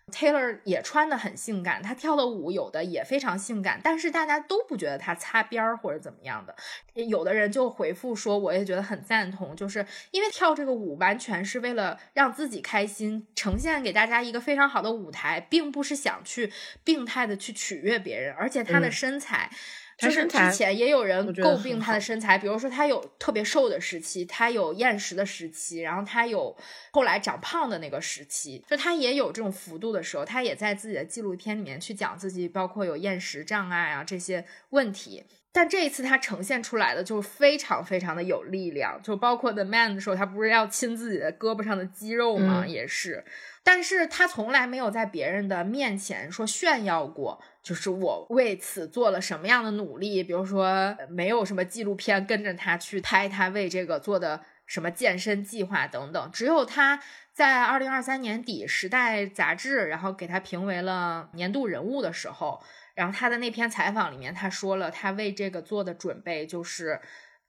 [0.09, 6.55] ？Taylor 也穿的很性感，她跳的舞有的也非常性感，但是大家都不觉得她擦边儿或者怎么样的。
[6.93, 16.51] 有的人就回复说，我也觉得很赞同，就是因为跳这个舞完全是为了让自己开心，呈现给大家一个非常好的舞台，并不是想去
[16.83, 19.49] 病态的去取悦别人，而且她的身材。
[19.99, 26.55] 就是之前也有人诟病他的身材，比如说他有特别瘦的时期，他有厌食的时期，然后他有
[26.91, 35.25] 后来长胖的那个时期，就他也有这种幅度的时候，他也在自己的纪录片里面去讲自己，包括有厌食障碍啊这些问题。
[35.51, 42.65] 但这一次他呈现出来的就非常非常的有力量，就包括 The Man 的时候，他不是要亲自己的胳膊上的肌肉吗？
[42.67, 43.25] 也是，
[43.63, 47.41] 但是他从来没有在别人的面前说炫耀过。
[47.61, 50.23] 就是我为此做了什么样的努力？
[50.23, 56.29] 比如说，没有什么纪录片跟着他去拍他为这个做的什么健身计划等等。
[56.31, 56.99] 只有他
[57.33, 62.59] 在二零二三年底，《时代》杂志然后给他评为了年度人物的时候，
[62.99, 66.99] 然后他的那篇采访里面，他说了他为这个做的准备，就是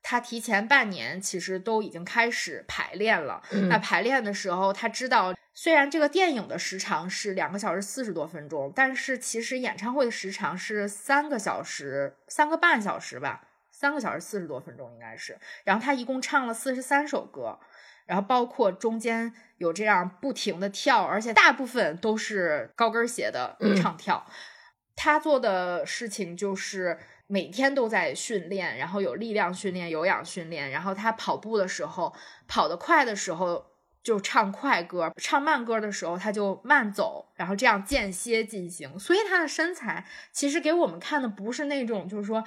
[0.01, 3.43] 他提前半年其实都已经开始排练了。
[3.69, 5.35] 那排练的时候，他知道。
[5.53, 15.37] 虽然这个电影的时长是两个小时四十多分钟，但是其实演唱会的时长是三个小时三个半小时吧，三个小时四十多分钟应该是。
[15.65, 17.59] 然后他一共唱了四十三首歌，
[18.07, 24.25] 然后包括中间有这样不停的跳，而且大部分都是高跟鞋的唱跳。
[25.03, 32.15] 他做的事情就是每天都在训练，然后有力量训练、有氧训练，然后他跑步的时候，
[32.47, 33.65] 跑得快的时候
[34.03, 38.99] 就唱快歌，唱慢歌的时候他就慢走，然后这样间歇进行。
[38.99, 42.45] 所以他的身材其实给我们看的不是那种就是说。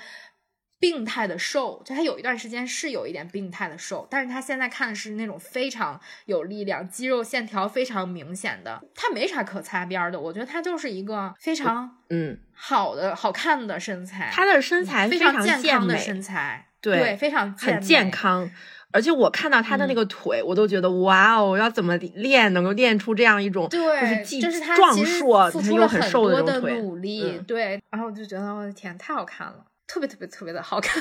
[0.84, 10.19] 病态的瘦，就他有一段时间是有一点病态的瘦，但是他现在看的是那种非常有力量、肌肉线条非常明显的，他没啥可擦边的。
[10.19, 18.52] 我觉得他就是一个非常嗯好的、好看的身材，他的身材非常健康的身材，对，非常很健康。
[18.91, 26.82] 而且我看到他的那个腿，我都觉得哇哦，要怎么练能够练出这样一种对，是壮硕又很瘦的那种腿？
[26.82, 27.82] 努力，对。
[27.89, 29.65] 然后我就觉得我的天，太好看了。
[29.93, 30.99] 特别特别特别的好看，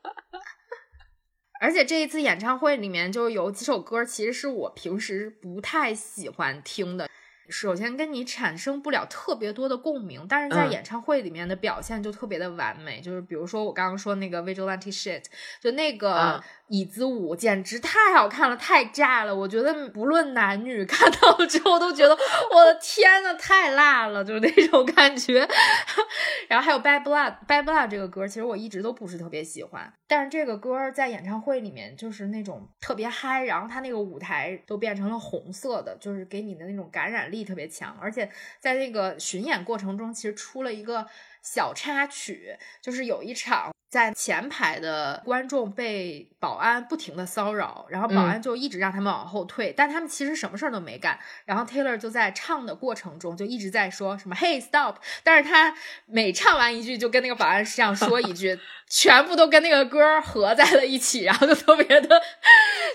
[1.60, 7.10] 而且这一次演唱会里面就有几首歌，其实是我平时不太喜欢听的。
[7.48, 13.00] 首先跟你产生不了特别多的共鸣，但是在演唱会里面的表现就特别的完美。
[13.00, 15.24] 就是比如说我刚刚说那个 Vigilante Shit，
[15.60, 16.42] 就那个。
[16.70, 19.34] 椅子舞简直太好看了，太炸了！
[19.34, 25.48] 我觉得不论男女 看到了之后都觉得我的天呐，太辣了，就是那种感觉。
[26.46, 41.06] 然后还有 Bad Blood，Bad Blood 这个歌其实我一直都不是特别喜欢，但是这个歌在演唱会里面就是那种特别嗨，然后它那个舞台都变成了红色的，就是给你的那种感染力力特别强，而且在那个巡演过程中，其实出了一个
[41.42, 43.72] 小插曲，就是有一场。
[43.88, 51.18] 在前排的观众被保安不停的骚扰，然后保安就一直让他们往后退，但他们其实什么事儿都没干。
[51.46, 55.74] 然后 Taylor 就在唱的过程中就一直在说什么 “Hey stop”，但是他
[56.06, 58.58] 每唱完一句就跟那个保安这样说一句，
[58.90, 62.20] 全部都跟那个歌合在了一起，然后就特别的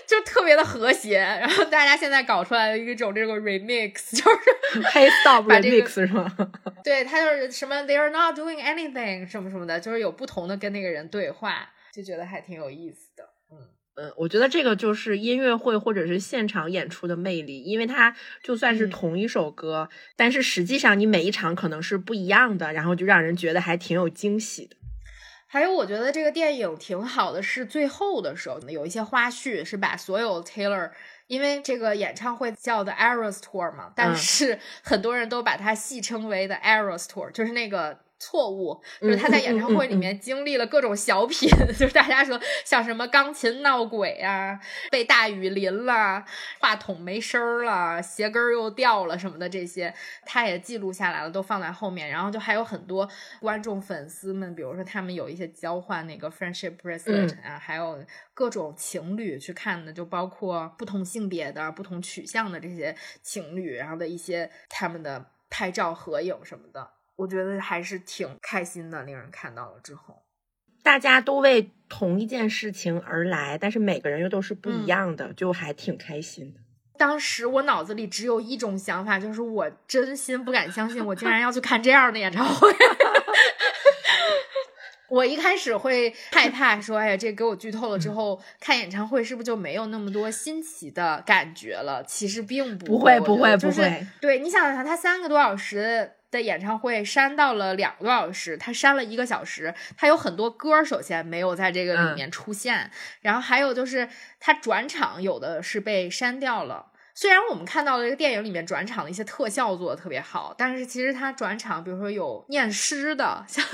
[0.06, 1.18] 就特别的和谐。
[1.18, 6.32] 然后大家现在搞出来了一种这个 remix，就是 “Hey stop” remix 是吗？
[6.84, 10.83] 对他就是什么 “They are not doing anything” 什么什么的，就是有不同的跟那个。
[10.84, 13.56] 个人对话就觉得还挺有意思的，嗯
[13.96, 24.76] 嗯，我觉得这个就是音乐会或者是现场演出的魅力，因为它就算是同一首歌，但是实际上你每一场可能是不一样的，然后就让人觉得还挺有惊喜的。
[25.46, 30.90] 还有，我觉得这个电影挺好的，是最后的时候有一些花絮，是把所有 Taylor，
[31.28, 38.00] 因为这个演唱会叫的 Eras Tour 嘛，但是很多人都把它戏称为的 Eras Tour，就是那个。
[38.18, 41.48] 错误就是他在演唱会里面经历了各种小品，
[41.78, 44.58] 就是大家说像什么钢琴闹鬼啊，
[44.90, 46.24] 被大雨淋了，
[46.60, 49.92] 话筒没声儿了，鞋跟儿又掉了什么的这些，
[50.24, 52.08] 他也记录下来了，都放在后面。
[52.08, 53.06] 然后就还有很多
[53.40, 66.93] 观众粉丝们，比如说他们有一些交换那个 friendship bracelet 啊，还有各种情侣去看的，就包括不同性别的、不同取向的这些情侣，然后的一些他们的拍照合影什么的。
[67.16, 70.22] 我觉得还是挺开心的，令人看到了之后，
[70.82, 76.60] 大家都为同一件事情而来，但是每个人又都是不一样的，就还挺开心的。
[76.96, 82.68] 当时我脑子里只有一种想法，就是我真心不敢相信，我竟然要去看这样的演唱会。
[85.10, 94.04] 我一开始会害怕，说：“哎呀，这给我剧透了之后，看演唱会是不是就没有那么多新奇的感觉了？”其实并不会，不会，不会。
[94.20, 96.10] 对你想想，他三个多小时。
[96.34, 102.90] 的演唱会删到了两个多小时，他删了一个小时，他有很多歌，首先没有在这个里面出现，
[103.22, 104.08] 然后还有就是
[104.38, 106.90] 他转场有的是被删掉了。
[107.16, 113.64] 虽然我们看到了这个电影里面转场的一些特效做的特别好，但是其实他转场，比如说有念诗的， 像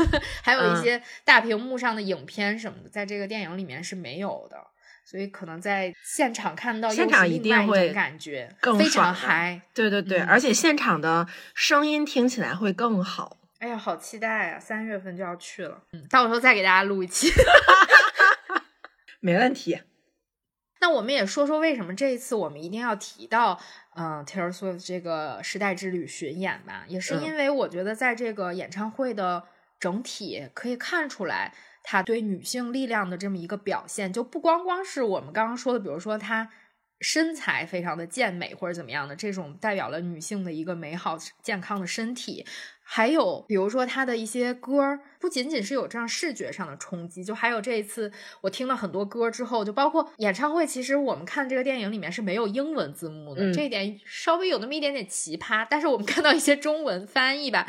[0.42, 4.58] 还有一些大屏幕上的影片什么的，在这个电影里面是没有的。
[5.10, 9.60] 所以可能在现场看到，现场一定会感觉更非常嗨。
[9.74, 13.38] 对对对，而且现场的声音听起来会更好。
[13.58, 14.60] 哎呀，好期待啊！
[14.60, 17.28] 三月份就要去了，嗯，到时候再给大家录一期，
[19.18, 19.82] 没问题。
[20.80, 23.60] 那我们也说说为什么这一次我们一定要提到，
[23.96, 26.84] 嗯，Taylor Swift 这个时代之旅巡演吧？
[26.86, 29.42] 也是因为我觉得在这个演唱会的
[29.80, 31.52] 整体可以看出来。
[31.82, 36.50] 他对女性力量的这么一个表现，就不光光是我们刚刚说的，比如说她
[37.00, 42.44] 身材非常的健美或者怎么样的，这种代表了女性的一个美好健康的身体，
[42.82, 48.12] 还有比如说她的一些歌，不仅仅是有这样视觉上的冲击，就还有这一次
[48.42, 57.66] 我听了很多歌之后，就包括演唱会，其实我们看这个电影里面是没有英文字幕的，这一点稍微有那么一点点奇葩，但是我们看到一些中文翻译吧，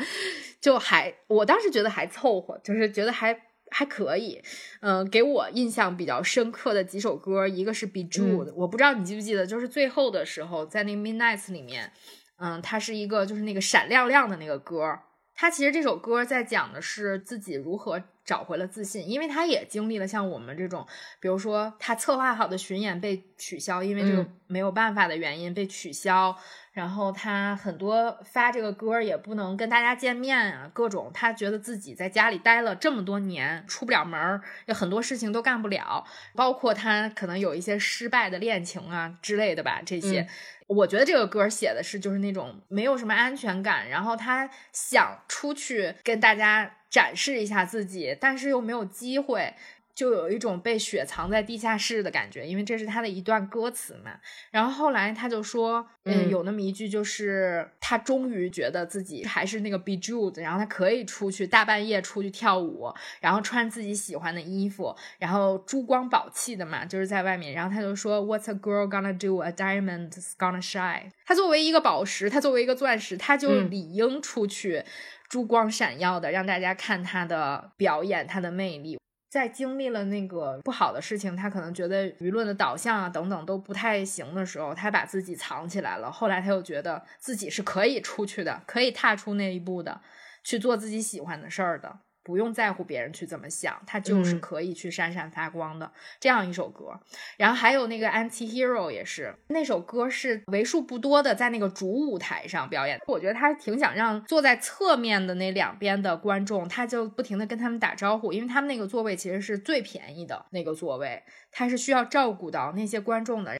[0.60, 3.40] 就还我当时觉得还凑合，就是觉得还。
[3.72, 4.40] 还可以，
[4.80, 11.90] 嗯，给我印象比较深刻的几首歌，一个是《Be Jude，》，我不知道你记不记得，就是最后的时候，在那个《Midnights》里面，
[12.36, 14.98] 嗯，它是一个就是那个闪亮亮的那个歌。
[15.34, 20.86] 它其实这首歌在讲的是自己如何找回了自信，因为他也经历了像我们这种，
[21.20, 26.36] 比如说他策划好的巡演被取消，因为这个没有办法的原因被取消，
[26.72, 36.04] 然后他很多发这个歌也不能跟大家见面啊，各种他觉得自己在家里待了这么多年，出不了门，有很多事情都干不了，
[36.34, 40.28] 包括他可能有一些失败的恋情啊之类的吧，这些。
[40.72, 49.54] 我觉得这个歌写的是就是那种没有什么安全感，然后他想出去跟大家展示一下自己，但是又没有机会。
[49.94, 54.12] 就有一种被雪藏在地下室的感觉，因为这是他的一段歌词嘛。
[54.50, 67.52] 然后后来他就说，嗯，有那么一句，就是他终于觉得自己还是那个 Bejeweled，然后他可以出去大半夜出去跳舞，然后穿自己喜欢的衣服，然后珠光宝气的嘛，就是在外面。
[67.52, 69.38] 然后他就说，What's a girl gonna do?
[69.38, 71.10] A diamond's gonna shine。
[71.26, 74.82] 他作为一个宝石，他作为一个钻石，他就理应出去
[75.28, 78.98] 珠光闪耀的，让大家看他的表演，他的魅力。
[79.32, 86.12] 在经历了那个不好的事情，他可能觉得舆论的导向啊等等都不太行的时候，他把自己藏起来了。
[86.12, 90.02] 后来他又觉得自己是可以出去的，可以踏出那一步的，
[90.44, 92.00] 去做自己喜欢的事儿的。
[92.24, 96.98] 不用在乎别人去怎么想，他就是可以去闪闪发光的这样一首歌。
[97.36, 103.00] 然后还有那个 Anti Hero 也是那首歌，是为数不多的在那个主舞台上表演。
[103.08, 113.56] 我觉得他挺想让坐在侧面的那两边的观众，他就不停的跟他们打招呼，因为他们那个座位其实是最便宜的那个座位，他是需要照顾到那些观众的。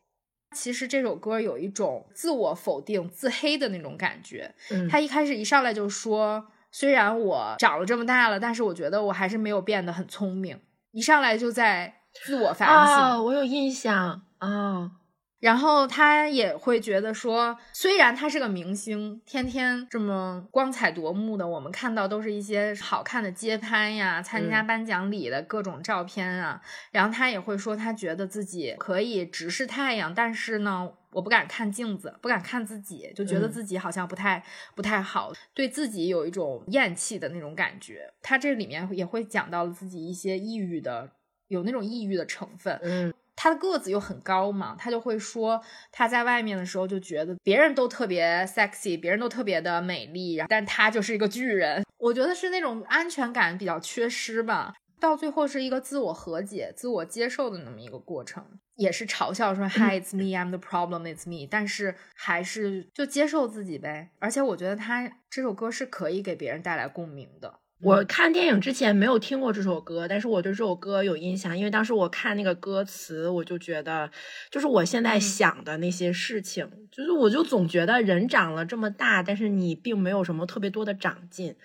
[0.55, 4.55] 其实这首歌有一种自我否定、自黑的那种感觉。
[4.89, 6.52] 他一开始一上来就说。
[6.73, 10.59] 虽然我长了这么大了，但是我觉得我还是没有变得很聪明。
[10.91, 11.95] 一上来就在
[12.25, 12.97] 自我反省。
[12.97, 14.91] 啊，我有印象啊。
[15.39, 26.63] 然后他也会觉得说，虽然他是个明星，天天这么光彩夺目的，我们看到都是一些好看的街拍呀，参加颁奖礼的各种照片啊。
[26.93, 34.43] 然后他也会说，他觉得自己可以直视太阳，但是呢，我不敢看镜子，不敢看自己，就觉得自己好像不太
[34.75, 38.13] 不太好，对自己有一种厌弃的那种感觉。
[38.23, 41.13] 他这里面也会讲到了自己一些抑郁的，
[41.49, 42.79] 有那种抑郁的成分。
[42.83, 43.15] 嗯。
[43.35, 45.61] 他的个子又很高嘛，他就会说
[45.91, 51.83] 他在外面的时候就觉得别人都特别 sexy，别人都特别的美丽，然后但他就是一个巨人。
[51.97, 54.75] 我觉得是那种安全感比较缺失吧。
[55.01, 58.45] 到最后是一个自我和解、自我接受的那么一个过程，
[58.77, 61.47] 也是嘲笑说 Hi, it's me, I'm the problem, it's me。
[61.51, 64.11] 但是还是就接受自己呗。
[64.19, 67.61] 而且我觉得他这首歌是可以给别人带来共鸣的。
[67.85, 74.09] 我看电影之前没有听过这首歌，但是我对这首歌有印象，因为当时我看那个歌词，我就觉得，
[74.53, 81.57] 就是我现在想的那些事情，就是我就总觉得人长了这么大，但是你并没有什么特别多的长进，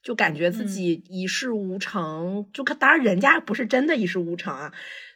[0.00, 2.48] 就感觉自己一事无成。
[2.52, 4.72] 就可，当然人家不是真的一事无成啊，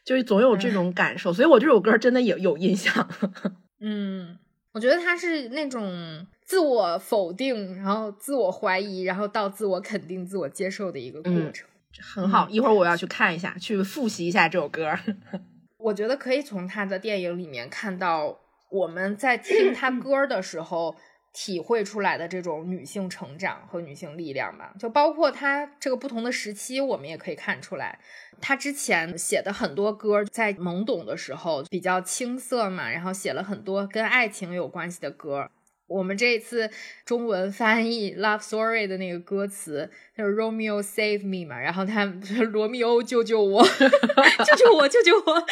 [0.09, 3.07] 就是总有这种感受，所以我这首歌真的有有印象。
[3.79, 4.39] 嗯，
[4.71, 6.25] 我觉得他是那种。
[6.43, 11.69] 自我否定，然后自我怀疑，然后到自我肯定、自我接受的一个过程，
[12.01, 12.49] 很好。
[12.49, 14.91] 一会儿我要去看一下，去复习一下这首歌。
[15.77, 18.39] 我觉得可以从他的电影里面看到，
[18.71, 20.95] 我们在听他歌的时候
[21.33, 24.73] 体会出来的这种女性成长和女性力量吧。
[24.79, 27.99] 就包括她这个不同的时期，我们也可以看出来，
[28.41, 35.49] 她之前写的很多歌，在懵懂的时候比较青涩嘛，然后写了很多跟爱情有关系的歌。
[35.89, 36.69] 我们这一次
[37.03, 42.05] 中文翻译《Love Story》的那个歌词就是 “Romeo save me” 嘛，然后他
[42.51, 45.43] 罗密欧 救救我，救救我，救救我，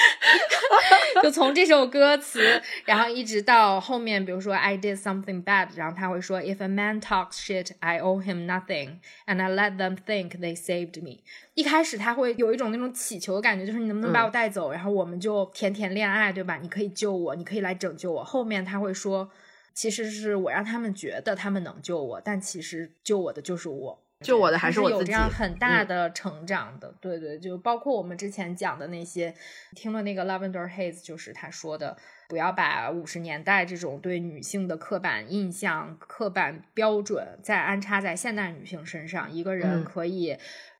[1.24, 9.42] 就从这首歌词，然后一直到后面，比如说 “I did something bad”，然后他会说 “If a man talks shit, I owe him nothing, and
[9.42, 11.22] I let them think they saved me。”
[11.56, 16.60] 一开始他会有一种那种乞求的感觉，就是你能不能把我带走，然后我们就甜甜恋爱，对吧？
[16.62, 18.24] 你可以救我，你可以来拯救我。
[18.24, 19.32] 后面他会说。
[19.78, 25.00] 其实是我让他们觉得他们能救我，但其实救我的就是我，救我的还是我自己。
[25.02, 29.36] 有这样很大的成长的，对对，就包括我们之前讲的那些，
[29.76, 31.96] 听了那个 Lavender Haze，就是他说的，
[32.28, 39.32] 不要把五十年代这种对女性的刻板印象、刻板标准再安插在现代女性身上。
[39.32, 40.36] 一个人可以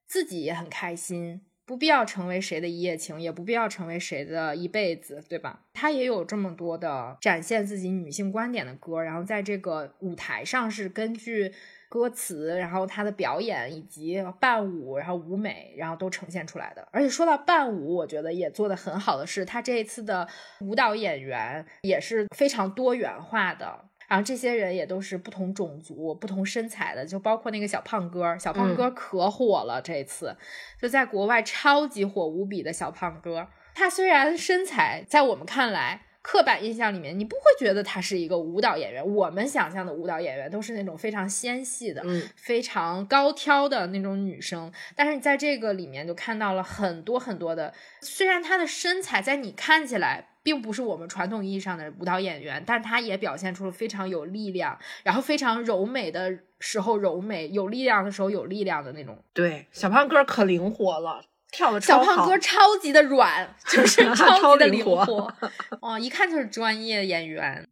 [0.08, 1.44] 自己也很开心。
[1.68, 5.66] 不必要成为谁的一夜情，也不必要成为谁的一辈子，对吧？
[5.74, 11.54] 他也有这么多的展现自己女性观点的歌，然后在这个舞台上是根据
[11.90, 16.88] 歌词，然后他的表演以及伴舞，然后舞美，然后都呈现出来的。
[16.92, 20.26] 而且说到伴舞，我觉得也做的很好的是，他这一次的
[20.62, 23.90] 舞蹈演员也是非常多元化的。
[24.08, 30.36] 然后这些人也都是不同种族、不同身材的，就包括那个小胖哥，小胖哥可火了，这次
[30.82, 33.48] 就在国外超级火无比的小胖哥。
[33.76, 39.06] 他虽然身材在我们看来，刻板印象里面，你不会觉得他是一个舞蹈演员。
[39.06, 42.04] 我们想象的舞蹈演员都是那种非常纤细的、
[42.36, 47.74] 非常高挑的那种女生，但是你在这个里面就看到了很多很多的。
[48.02, 59.22] 虽然他的身材在你看起来并不是我们传统意义上的舞蹈演员，但她也表现出了非常有力量，然后非常柔美的时候柔美，有力量的时候有力量的那种。
[59.34, 61.26] 对，小胖哥可灵活了。
[61.52, 65.34] 跳的小胖哥超级的软，就 是超级的灵活，
[65.82, 67.68] 哦，一看就是专业演员。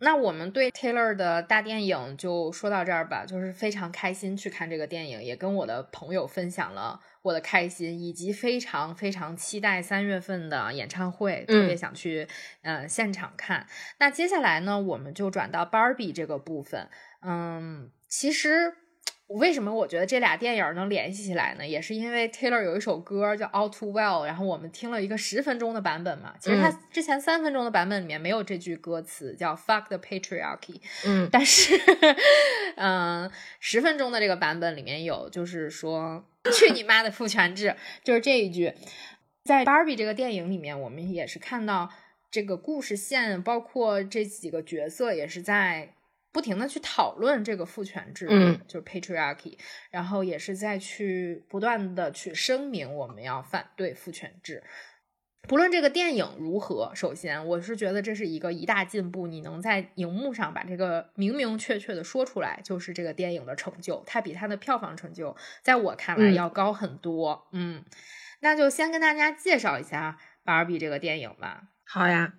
[0.00, 12.28] 那我们对 Taylor 的大电影就说到这儿吧，就是非常开心去看这个电影，也跟我的朋友分享了我的开心，以及非常非常期待三月份的演唱会，特别想去
[12.62, 13.66] 呃现场看。
[13.98, 16.88] 那接下来呢，我们就转到 Barbie 这个部分，
[17.22, 18.74] 嗯，其实。
[19.28, 21.66] 为什么我觉得这俩电影能联系起来呢？
[21.66, 26.34] 也是因为 Taylor 有一首歌叫《All Too Well》，然后我们听了一个十分钟的版本嘛。
[26.38, 30.82] 其实他之前三分钟的版本里面没有这句歌词，叫 “Fuck the patriarchy”。
[31.06, 31.72] 嗯，但是，
[32.76, 38.72] 嗯， 十分钟的这个版本里面有，就是说“去你妈的父权制”，就是这一句。
[39.44, 41.90] 在 Barbie 这个电影里面，我们也是看到
[42.30, 45.94] 这个故事线，包括这几个角色也是在。
[46.34, 49.58] 不停的去讨论这个父权制，嗯，就是 patriarchy，
[49.90, 54.64] 然后也是在去不断的去声明我们要反对父权制。
[55.48, 59.26] 不论这个电影如何，首先我是觉得这是一个一大进步。
[59.26, 64.02] 你能在荧幕上把这个明明确确的说出来，就是这个电影的成就。
[64.06, 67.48] 它比它的票房成就，在我看来要高很多。
[67.52, 67.84] 嗯，
[68.40, 71.64] 那就先跟大家介绍一下《芭比》这个电影吧。
[71.84, 72.34] 好呀。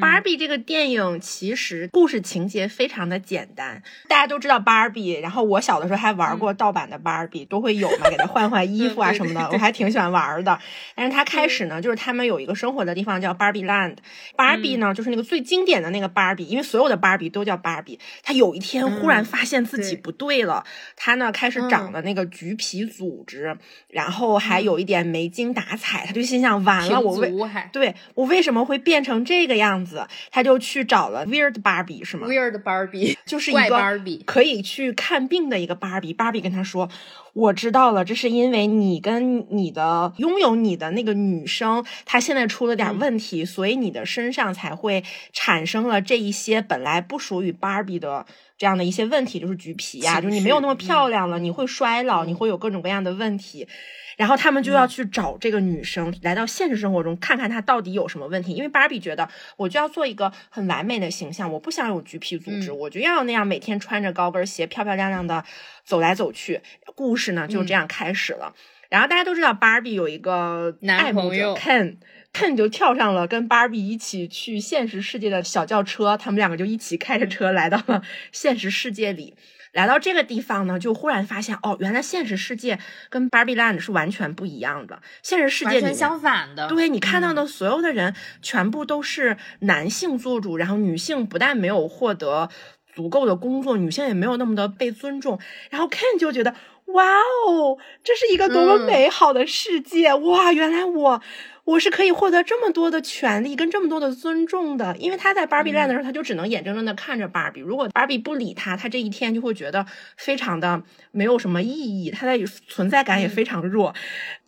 [0.00, 5.12] 芭比这个电影其实故事情节非常的简单，大家都知道芭比。
[5.12, 10.58] 然后我小的时候还玩过盗版的芭比，都会有嘛，给它换换衣服啊什么的，我还挺喜欢玩的。
[10.96, 13.96] 但是它开始呢，就是他们有一个生活的地方叫 Barbie land，
[14.34, 18.00] 芭比呢就是那个最经典的那个芭比，因为所有的芭比都叫芭比。
[18.24, 20.64] 他有一天忽然发现自己不对了，
[20.96, 23.56] 他呢开始长了那个橘皮组织，
[23.88, 27.32] 然后还有一点没精打采，他就心想完了，我为
[27.72, 29.75] 对我为什么会变成这个样？
[29.76, 36.12] 样子，他就去找了 Weird Barbie，是吗？Weird Barbie 就是一个可以去看病的一个芭比。
[36.14, 36.88] 芭比跟他说
[37.34, 48.24] ：“我知道了，这是因为你跟你的拥有你的那个女生，她现在出了点问题，所以你的身上才会产生了这一些本来不属于芭比的
[48.56, 53.68] 这样的一些问题，就是橘皮呀，就是你没有那么漂亮了，你会衰老，你会有各种各样的问题。”
[54.16, 58.52] 然后他们就要去找这个女生，来到现实生活中看看她到底有什么问题。
[58.52, 65.44] 因为芭比觉得，我就要做一个很完美的形象，我不想有橘皮组织，我就要那样每天穿着高跟鞋，漂漂亮亮的
[65.84, 66.62] 走来走去。
[66.94, 68.54] 故事呢就这样开始了。
[68.88, 79.34] 然后大家都知道，芭比有一个男朋友 Ken，Ken 就跳上了跟芭比一起去现实世界的小轿车，他们两个就一起开着车来到了现实世界里。
[79.72, 82.78] 来到这个地方呢，就忽然发现哦，原来现实世界
[83.10, 85.00] 跟 Barbie Land 是完全不一样的。
[85.22, 92.48] 现实世界完全相反的，对你看到的所有的人，全部都是男性做主，然后女性不但没有获得
[92.94, 95.38] 足够的工作，女性也没有那么的被尊重。
[95.70, 96.54] 然后 Ken 就觉得，
[96.86, 97.04] 哇
[97.48, 100.14] 哦，这是一个多么美好的世界！
[100.14, 101.20] 哇，原来我。
[101.66, 107.60] 我是可以获得这么多的权利跟这么多的尊重的，因为他在芭比 land 的时候，他就只能眼睁睁的看着芭比。
[107.60, 109.84] 如果芭比不理他，他这一天就会觉得
[110.16, 113.92] 非常的没有什么意义，他的存在感也非常弱。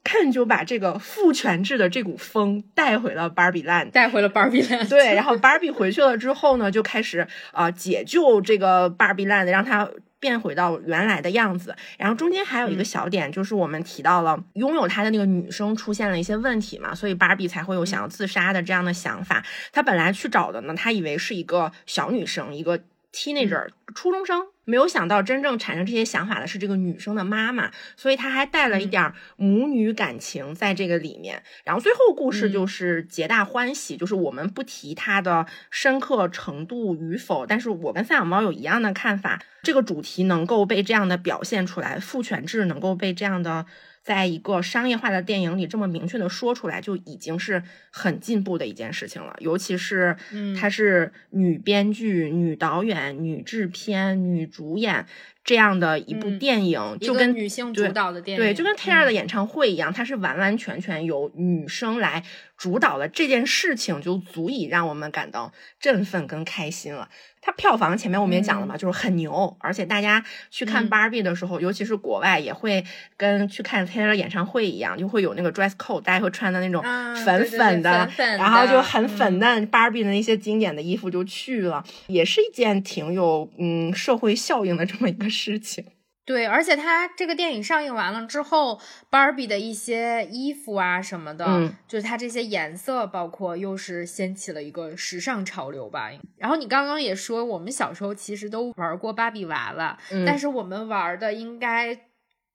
[0.04, 4.88] Ken 就把这个父权制的这股风带回了芭比 land，带回了芭比 land。
[4.88, 9.88] 对，然后芭比回去了之后呢，就开始啊解救这个芭比 land，让它。
[10.20, 19.46] 变回到原来的样子，然后中间还有一个小点，就是我们提到了拥有她的那个女生出现了一些问题嘛，所以芭比才会有想要自杀的这样的想法。
[19.70, 22.80] 她本来去找的呢，她以为是一个小女生，一个
[23.12, 24.44] teenager 初中生。
[24.68, 31.42] 没有想到，真正产生这些想法的是这个女生的妈妈，所以她还带了一点母女感情在这个里面。
[31.64, 43.64] 然后最后故事就是皆大欢喜，就是我们不提它的深刻程度与否，但是我跟三脚猫有一样的看法，这个主题能够被这样的表现出来，父权制能够被这样的。
[44.08, 49.36] 在一个商业化的电影里这么明确的说出来，就已经是很进步的一件事情了。
[49.40, 50.16] 尤其是，
[50.58, 55.04] 她是女编剧、女导演、女制片、女主演
[55.44, 62.24] 这样的一部电影，就跟女性主导的电影，对，就跟 Taylor 的演唱会一样，它是完完全全由女生来
[62.56, 67.10] 主导的这件事情，就足以让我们感到振奋跟开心了。
[67.48, 72.84] 它票房前面我们也讲了嘛，就是很牛，而且大家去看芭比的时候，尤其是国外，也会
[73.16, 76.82] 跟去看 Taylor 演唱会一样，就会有那个 dress code，大家会穿的那种
[77.24, 85.82] 粉粉的，然后就很粉嫩芭比的那些经典的衣服就去了，也是一件挺有嗯社会效应的这么一个事情。
[86.28, 88.78] 对，而且它这个电影上映完了之后
[89.10, 96.10] ，Barbie 的一些衣服啊什么的，嗯，就是它这些颜色，包括又是掀起了一个时尚潮流吧。
[96.36, 101.98] 然后你刚刚也说，我们小时候其实都玩过芭比娃娃，但是我们玩的应该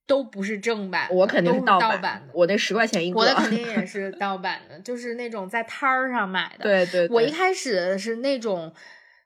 [0.05, 2.31] 都不是正版，我肯定是盗版的。
[2.31, 6.63] 我那十块钱一个，我的肯定也是盗版的，就是那种在摊儿上买的。
[6.69, 8.71] 对对，我一开始是那种。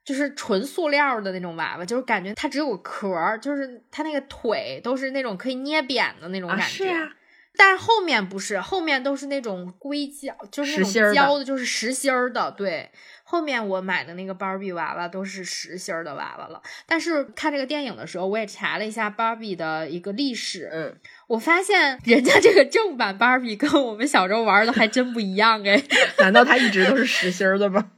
[0.07, 6.65] 就是纯塑料的那种娃娃，就是感觉它只有壳儿，就是它那个腿都是那种可以捏扁的那种感觉。
[6.65, 7.11] 是啊，
[7.57, 12.49] 但是后面不是，后面都是那种硅胶，就是那种胶的，就是实心儿的。
[12.51, 12.89] 对，
[13.25, 16.61] 后面我买的那个芭比娃娃都是实心儿的娃娃了。
[16.85, 20.95] 但是看这个电影的时候，我也查了一下芭比的一个历史，嗯，
[21.27, 25.83] 我发现人家这个正版芭比跟我们小时候玩的还真不一样哎。
[26.19, 27.91] 难道它一直都是实心儿的吗？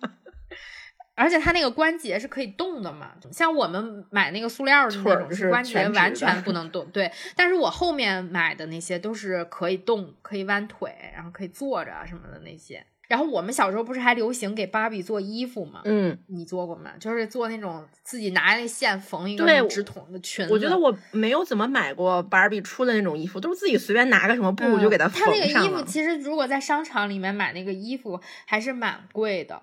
[1.20, 3.12] 而且它那个关节是可以动的嘛？
[3.30, 6.86] 像我们买那个塑料的那种，是关节完全不能动。
[6.92, 12.86] 对，但是我后面买的那些都是可以动、可以弯腿，然后可以坐着什么的那些。
[13.10, 15.82] 然后我们小时候不是还流行给芭比做衣服吗？
[15.84, 16.92] 嗯，你做过吗？
[17.00, 20.54] 就是做那种自己拿那线缝一个直筒的裙子。
[20.54, 25.34] 我觉得我没有怎么买过芭比出的那种衣服，都是自己随便拿个什么布就给它缝上了。
[25.34, 29.60] 它那个衣服其实如果在商场里面买那个衣服还是蛮贵的。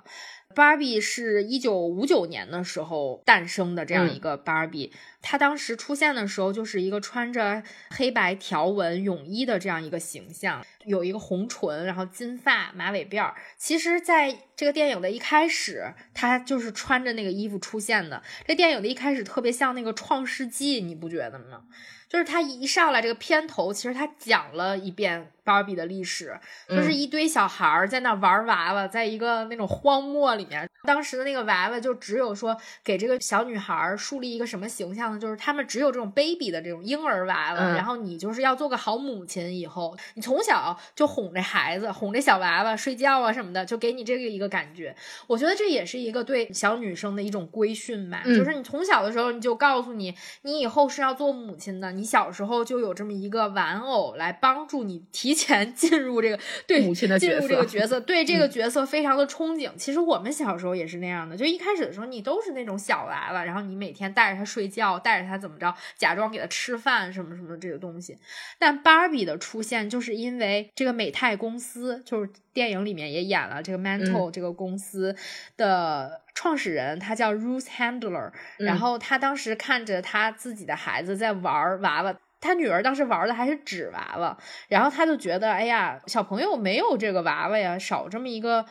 [0.54, 13.34] 芭比是一九五九年的时候诞生的这样一个芭比，她当时出现的时候就是一个穿着黑白条纹泳衣的这样一个形象，有一个红唇，然后金发马尾辫儿。
[13.58, 18.22] 其实，在这个电影的一开始，她就是穿着那个衣服出现的。
[18.46, 21.64] 这电影的一开始特别像那个《创世纪》，你不觉得吗？
[22.08, 26.36] 就是他一上来这个片头，其实他讲了一遍芭比的历史，
[26.68, 30.68] 就是一堆小孩儿在那玩娃娃，在一个那种荒漠里面。
[30.84, 35.18] 当时的那个娃娃就只有说给这个小女孩树立一个什么形象呢？
[35.18, 44.94] 就是他们只有这种 baby 的这种婴儿娃娃，然后你就是要做个好母亲，以后你从小就哄着孩子，哄着小娃娃睡觉啊什么的，就给你这个一个感觉。
[45.26, 51.92] 我觉得这也是一个对小女生的一种规训吧，就是你从小的时候你就告诉你，你以后是要做母亲的。
[51.92, 59.70] 你小时候就有这么一个玩偶来帮助你提前进入这个对母亲的进入这个角色，对 这个角色非常的憧憬。
[59.76, 68.16] 其实我们小时候也是那样的，就一开始的时候你都是那种小娃娃，然后你每天带着他睡觉，带着他怎么着，假装给他吃饭什么什么这个东西。
[68.58, 75.14] 但芭比的出现就是因为这个美泰公司，就是电影里面也演了这个 Mantle 这个公司
[75.56, 76.22] 的。
[76.36, 88.64] 创始人他叫 Ruth Handler，然后他当时看着他自己的孩子在玩娃娃，他女儿当时玩的还是纸娃娃，然后他就觉得，哎呀，小朋友没有这个娃娃呀，少这么一个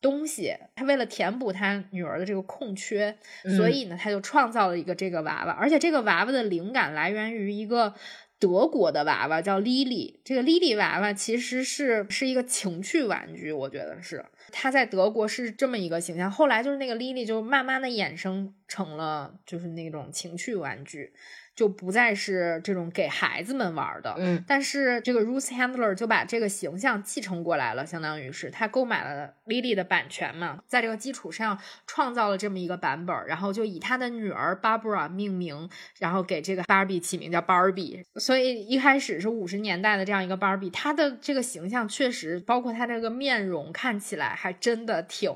[0.00, 0.56] 东西。
[0.74, 3.18] 他为了填补他女儿的这个空缺，
[3.56, 7.94] 所以呢，他就创造了一个这个娃娃，而且这个娃娃的灵感来源于一个
[8.38, 10.20] 德国的娃娃，叫 Lily。
[10.24, 14.24] 这个 Lily 娃娃其实是是一个情趣玩具，我觉得是。
[14.50, 21.12] 他在德国是这么一个形象，后来就是那个 Lily 就慢慢的衍生成了就是那种情趣玩具。
[21.60, 45.30] 就不再是这种给孩子们玩的，嗯，但是这个 Ruth Handler 就把这个形象继承过来了，相当于是他购买了 Lily 的版权嘛，在这个基础上创造了这么一个版本，然后就以他的女儿 Barbara 命名，然后给这个 Barbie 起名叫 Barbie，所以一开始是五十年代的这样一个 Barbie，她的这个形象确实，包括她这个面容看起来还真的挺。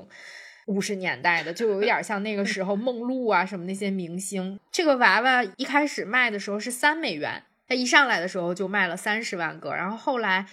[0.65, 4.59] 五十年代的，就有点像那个时候梦露啊什么那些明星。
[4.71, 9.73] 这个娃娃一开始卖的时候是三美元，它一上来的时候就卖了三十万个。
[9.73, 10.45] 然后后来，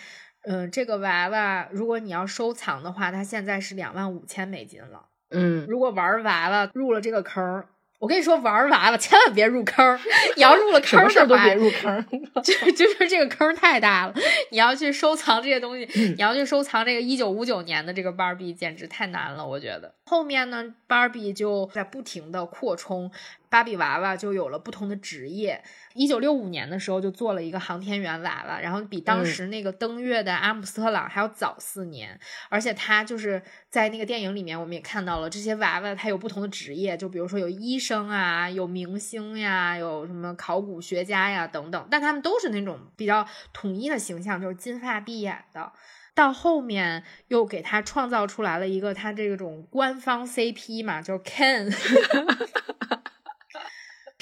[0.42, 5.06] 嗯，这个娃娃如果你要收藏的话，它现在是两万五千美金了。
[5.30, 7.64] 嗯，如果玩娃娃入了这个坑。
[8.02, 9.96] 我跟你说，玩娃了千万别入坑。
[10.34, 12.04] 你要入了坑的话，都别入坑。
[12.42, 14.14] 就就是这个坑太大了。
[14.50, 19.46] 你要去收藏这些东西，你要去收藏这个一九五九年的这个芭比，简直太难了。
[19.46, 23.08] 我觉得后面呢，芭比就在不停的扩充。
[23.52, 25.62] 芭比娃娃就有了不同的职业。
[25.92, 32.18] 一九六五年的时候就做了一个航天员娃娃，然后比当时那个登月的阿姆斯特朗还要早四年。
[32.48, 41.86] 而且他就是在那个电影里面，我们也看到了这些娃娃，他有不同的职业，就比如说有医生啊，有明星呀，有什么考古学家呀等等。
[41.90, 45.70] 但他们都是那种比较统一的形象，就是金发碧眼的。
[46.14, 51.70] 到后面又给他创造出来了一个他这种官方 CP 嘛，就是 Ken。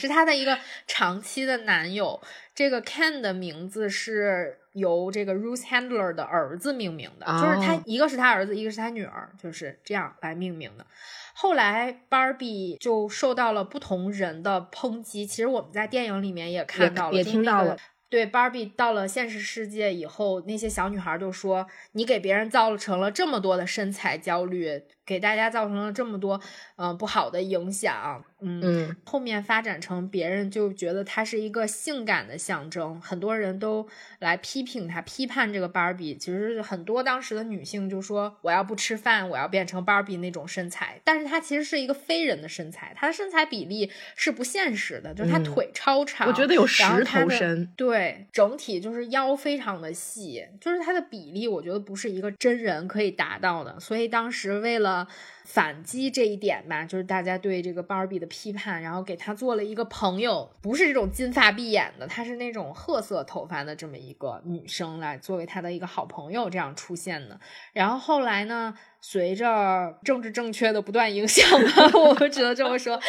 [0.00, 2.20] 是她的一个长期的男友。
[2.54, 10.84] 这个 Ken 的名字是由这个 Ruth Handler 的儿子命名的，就是他一个是他儿子，一个是他女儿，就是这样来命名的。
[11.32, 17.78] 后来 Barbie 就受到了不同人的抨击，其实我们在电影里面也看到了，也听到了。
[18.10, 26.40] 对，Barbie 到了现实世界以后，那些小女孩就说：“你给别人造成了这么多的身材焦虑。”给大家造成了这么多，
[26.76, 33.88] 嗯，不好的影响，嗯，后面发展成别人就觉得它是一个性感的象征，很多人都
[34.20, 36.16] 来批评他，批判这个芭比。
[36.16, 53.80] 其实很多当时的女性就说：“我要不吃饭，我要变成芭比那种身材。”但是她其实是一个非人的身材，她的身材比例是不现实的，就是她腿超长，我觉得有石头身，对，整体就是腰非常的细，就是她的比例，我觉得不是一个真人可以达到的。
[53.80, 54.99] 所以当时为了
[55.44, 67.38] 反击这一点吧，就是大家对这个芭比的批判，然后给她做了一个朋友，不是这种金发碧眼的，她是那种褐色头发的这么一个女生来作为她的一个好朋友这样出现的。
[67.72, 73.00] 然后后来呢，随着政治正确的不断影响吧， 我们只能这么说，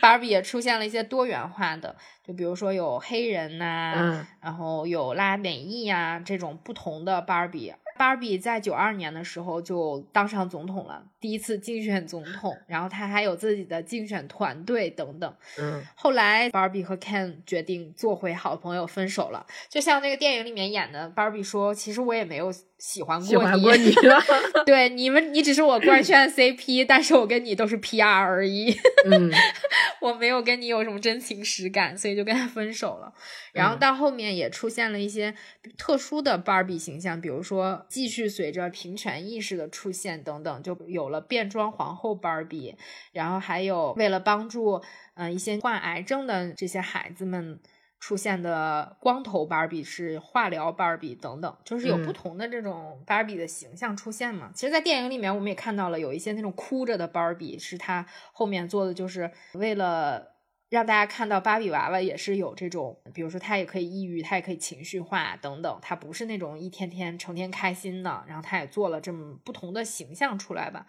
[0.00, 7.72] 芭比也出现了一些多元化的，就比如说有黑人呐，然后有拉美裔呀这种不同的芭比。
[7.98, 15.34] 芭比在九二年的时候就当上总统了，第一次竞选总统，然后他还有自己的竞选团队等等。
[15.56, 19.46] 嗯，后来 Barbie 和 Ken 决定做回好朋友，分手了。
[19.70, 23.94] 就像那个电影里面演的，，Barbie 说：“其实我也没有喜欢过你，
[24.66, 28.76] 对你们，你只是我官宣 CP，但是我跟你都是 PR 而已。
[29.06, 29.30] 嗯，
[30.02, 33.12] 我没有跟你有什么真情实感，所以就跟他分手了。
[33.52, 35.32] 然后到后面也出现了一些
[35.78, 37.86] 特殊的 Barbie 形象，比如说。
[37.88, 42.76] 继续随着平权意识的出现等等，就有了变装皇后芭比，
[43.12, 44.82] 然后还有为了帮助
[45.14, 47.60] 嗯一些患癌症的这些孩子们
[48.00, 54.50] 出现的光头芭比，是化疗芭比等等，就是有不同的这种芭比的形象出现嘛。
[54.52, 60.31] 其实，在电影里面我们也看到了有一些那种哭着的芭比，是他后面做的，就是为了。
[60.72, 68.24] 让大家看到芭比娃娃也是有这种，比如说她也可以抑郁，她也可以情绪化等等，她不是那种一天天成天开心的。
[68.26, 70.86] 然后她也做了这么不同的形象出来吧。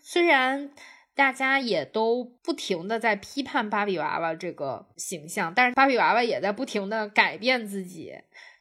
[0.00, 0.72] 虽然
[1.14, 8.12] 大家也都不停的在批判芭比娃娃这个形象，但是芭比娃娃也在不停的改变自己，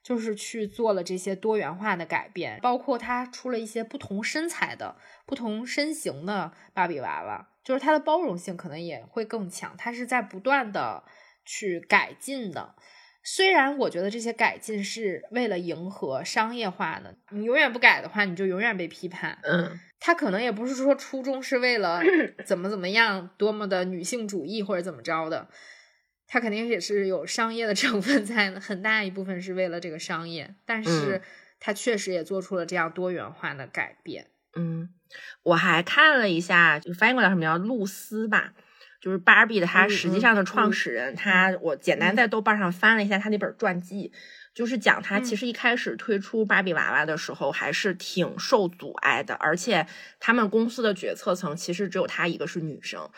[0.04, 4.96] 就是去做了这些多元化的改变，包括她出了一些不同身材的、
[5.26, 7.48] 不同身形的芭比娃娃。
[7.64, 11.04] 就是它的包容性可能也会更强，它是在不断的
[11.46, 12.76] 去改进的。
[13.24, 19.38] 虽然我觉得这些改进是为了迎合商业化的，你永远不改的话，你就永远被批判。
[19.44, 22.02] 嗯，它可能也不是说初衷是为了
[22.44, 25.48] 怎么怎么样，多么的女性主义或者怎么着的，
[26.26, 30.56] 它肯定也是有商业的成分在的，很大一部分是为了这个商业。
[30.66, 31.22] 但是
[31.60, 34.31] 它确实也做出了这样多元化的改变。
[34.56, 34.90] 嗯。
[35.44, 38.54] 我还看了一下，就翻译过来什么叫露丝吧，
[39.02, 41.14] 就是芭比的她实际上的创始人。
[41.16, 44.14] 他我简单在豆瓣上翻了一下他那本传记，
[44.54, 49.86] 就是讲他其实一开始推出芭比娃娃的时候还是挺受阻碍的，而且
[50.20, 53.10] 他们公司的决策层其实只有她一个是女生。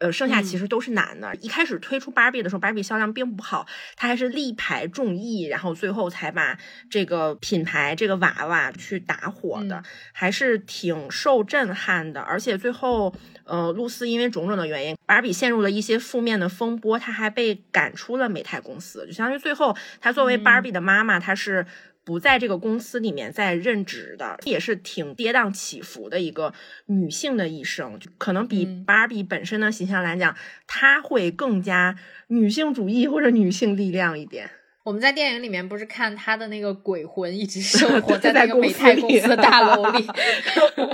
[0.00, 1.34] 呃，剩下其实都是男的。
[1.36, 6.58] 一开始推出芭比的时候，芭比销量并不好，他还是力排众议，然后最后才把
[6.90, 9.82] 这个品牌这个娃娃去打火的，
[10.12, 12.20] 还是挺受震撼的。
[12.22, 21.66] 而且最后，呃，露丝因为种种的原因，芭比陷入了一些负面的风波，她还被赶出了美泰公司，就相当于最后她作为芭比的妈妈，她是。
[22.04, 26.52] 不在这个公司里面在任职的，也是挺跌宕起伏的一个
[26.86, 30.34] 女性的一生，就可能比芭比本身的形象来讲，
[30.66, 31.96] 她会更加
[32.28, 34.50] 女性主义或者女性力量一点。
[34.82, 40.06] 我们在电影里面不是看她的那个鬼魂一直 生活在那个美泰公司的大楼里，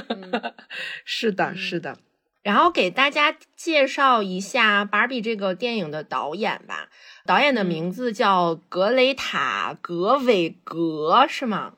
[1.04, 1.96] 是的，是的。
[2.47, 6.90] 然后给大家介绍一下芭比这个电影的导演吧。
[7.24, 11.72] 导演的名字叫格雷塔·格韦格，是吗？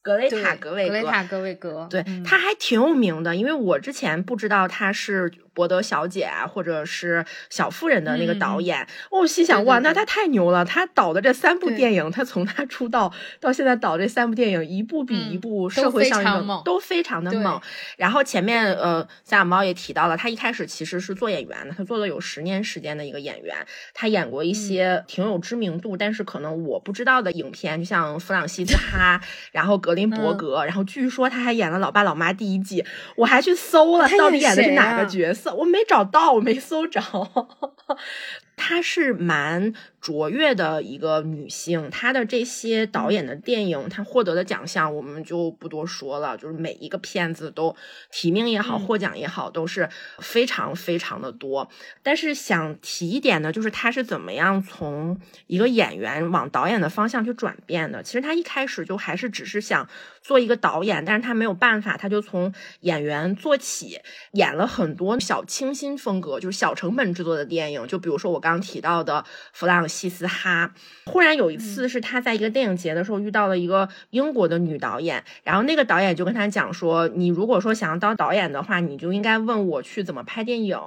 [0.00, 5.30] 格雷塔·格韦格，格雷塔·格韦格，对，他还挺有名的，因为我之前不知道他是。
[5.54, 10.64] 博德小姐啊，或者是小妇人的那个导演，我心想哇，那他太牛了！
[10.64, 17.60] 他导的这三部电影，他从他出道到现在导这三部电影，一部比一部社会上映都非常的猛。
[17.96, 23.56] 然后前面呃，小小猫也提到了，他一开始其实是做演员的，他做了有十年时间的一个演员，
[23.92, 29.20] 他演过一些挺有知名度，但是可能我不知道的影片，就像《弗朗西斯哈
[29.52, 32.84] 》，然后《格林伯格》，然后据说他还演了《老爸老妈》第一季，
[33.16, 35.43] 我还去搜了，他到底演的是哪个角色？
[35.52, 37.02] 我没找到，我没搜着。
[38.56, 39.74] 它是蛮
[40.04, 47.74] 卓越的一个女性，她的这些导演的电影，她获得的奖项我们就不多说了，就是每一个片子都
[48.12, 49.88] 提名也好，获奖也好，都是
[50.18, 51.70] 非常非常的多。
[52.02, 58.02] 但是想提一点呢，就是她是怎么样从一个演员往导演的方向去转变的？
[58.02, 59.88] 其实她一开始就还是只是想
[60.20, 63.98] 做一个导演，但是她没有办法，她就从演员做起，
[64.34, 68.44] 演了很多小清新风格，就是小成本制作的电影，就比如说我。
[68.44, 69.24] 刚提到的
[69.54, 70.74] 弗朗西斯哈，
[71.06, 80.78] 忽然有一次是他在一个电影节的时候遇到了一个英国的女导演，然后那个导演就跟他讲说：“你如果说想要当导演的话，你就应该问我去怎么拍电影，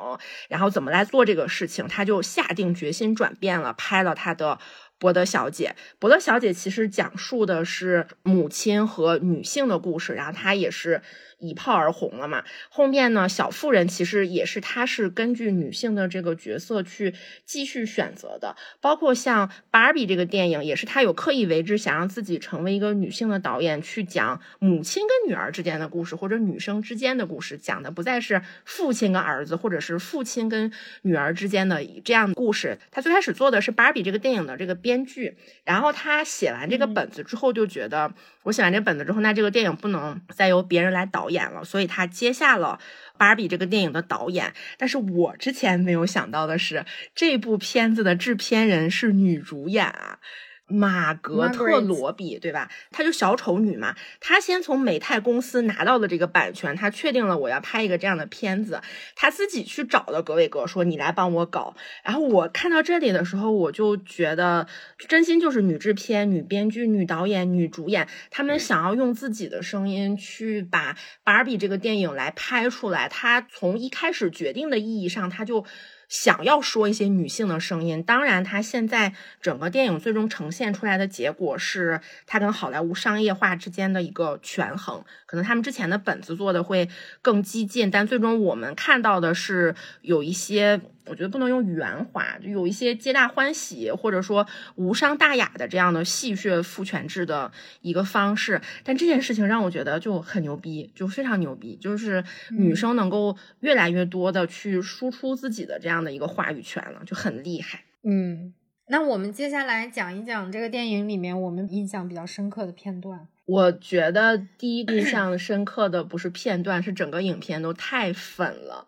[0.49, 4.59] 然后怎么来做这个事情。”他就下定决心转变了，拍了他的。
[4.99, 11.03] 伯德小姐，伯德小姐其实讲述的是母亲和女性的故事，然后她也是
[11.39, 12.43] 一炮而红了嘛。
[12.69, 17.13] 后面呢，小妇人其实也是，她是根据女性的这个角色去
[17.45, 18.55] 继续选择的。
[18.79, 30.71] 包括像芭比这个电影，也是她有刻意为之，想让自己成为一个女性的导演，去讲母亲跟女儿之间的故事，或者女生之间的故事，讲的不再是父亲跟儿子，或者是父亲跟
[31.01, 32.79] 女儿之间的这样的故事。
[32.89, 34.77] 她最开始做的是芭比这个电影的这个。
[34.77, 35.35] 编剧，
[35.65, 38.13] 然后她写完这个本子之后，就觉得
[38.47, 42.79] 我写完这本子之后，那这个电影不能再由别人来导演了，所以他接下了
[43.17, 44.53] 芭比这个电影的导演。
[44.77, 50.19] 但是我之前没有想到的是，这部片子的制片人是女主演啊。
[50.67, 52.69] 马格特罗比，对吧？
[52.91, 53.95] 她就小丑女嘛。
[54.19, 58.81] 她先从美泰公司拿到了这个版权，她确定了我要拍一个这样的片子，
[59.15, 61.75] 她自己去找的格伟格，说你来帮我搞。
[62.03, 64.67] 然后我看到这里的时候，我就觉得，
[65.07, 73.07] 真心就是女制片、女编剧、女导演、女主演，她们想要用自己的声音去把芭比这个电影来拍出来。
[73.07, 75.65] 她从一开始决定的意义上，她就。
[76.09, 85.03] 想要说一些女性的声音，当然，它现在整个电影最终呈现出来的结果是它跟好莱坞商业化之间的一个权衡。
[85.25, 86.89] 可能他们之前的本子做的会
[87.21, 90.81] 更激进，但最终我们看到的是有一些。
[91.09, 97.51] 我觉得不能用圆滑，就有一些皆大欢喜或者说无伤大雅的这样的戏谑父权制的
[97.81, 98.61] 一个方式。
[98.83, 107.83] 但这件事情让我觉得就很牛逼，就非常牛逼，就是女生能够越来越多的去输出自己的这样的一个话语权了，就很厉害。
[108.03, 108.53] 嗯，
[108.89, 113.27] 那我们接下来讲一讲这个电影里面我们印象比较深刻的片段。
[113.45, 118.87] 我觉得第一印象深刻的不是片段，是整个影片都太粉了。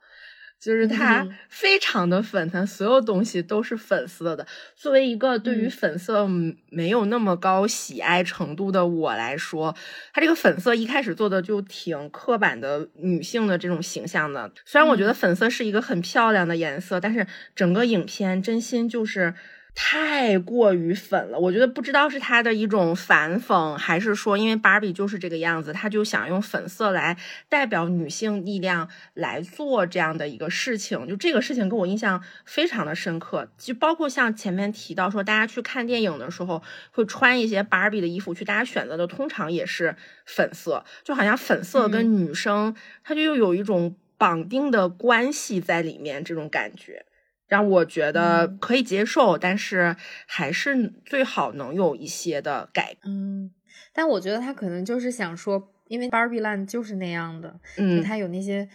[0.59, 4.45] 就是它非常的粉，它所有东西都是粉色的。
[4.75, 6.27] 作为一个对于粉色
[6.69, 9.75] 没有那么高喜爱程度的我来说，
[10.13, 14.51] 它这个粉色一开始做的就挺刻板的女性的这种形象的。
[14.65, 19.33] 虽然我觉得粉色是一个很漂亮的颜色，但是整个影片真心就是。
[19.75, 27.17] 太过于粉了，我觉得不知道是他的一种反讽，还是说因为芭比就是这个样子，他就想用粉色来
[27.47, 31.07] 代表女性力量来做这样的一个事情。
[31.07, 36.61] 就这个事情给我印象非常的深刻，就包括像前面提到说，大家去看电影的时候
[36.91, 39.95] 会穿一些芭比的衣服去，大家选择的通常也是
[40.25, 47.05] 粉色，就好像粉色跟女生，它就又有一种绑定的关系在里面，这种感觉。
[47.49, 49.95] 让我觉得可以接受，但是
[50.25, 52.95] 还是最好能有一些的改。
[53.03, 53.51] 嗯，
[53.91, 58.69] 但我觉得他可能就是想说，因为 Barbie Land 就是那样的，嗯，他有那些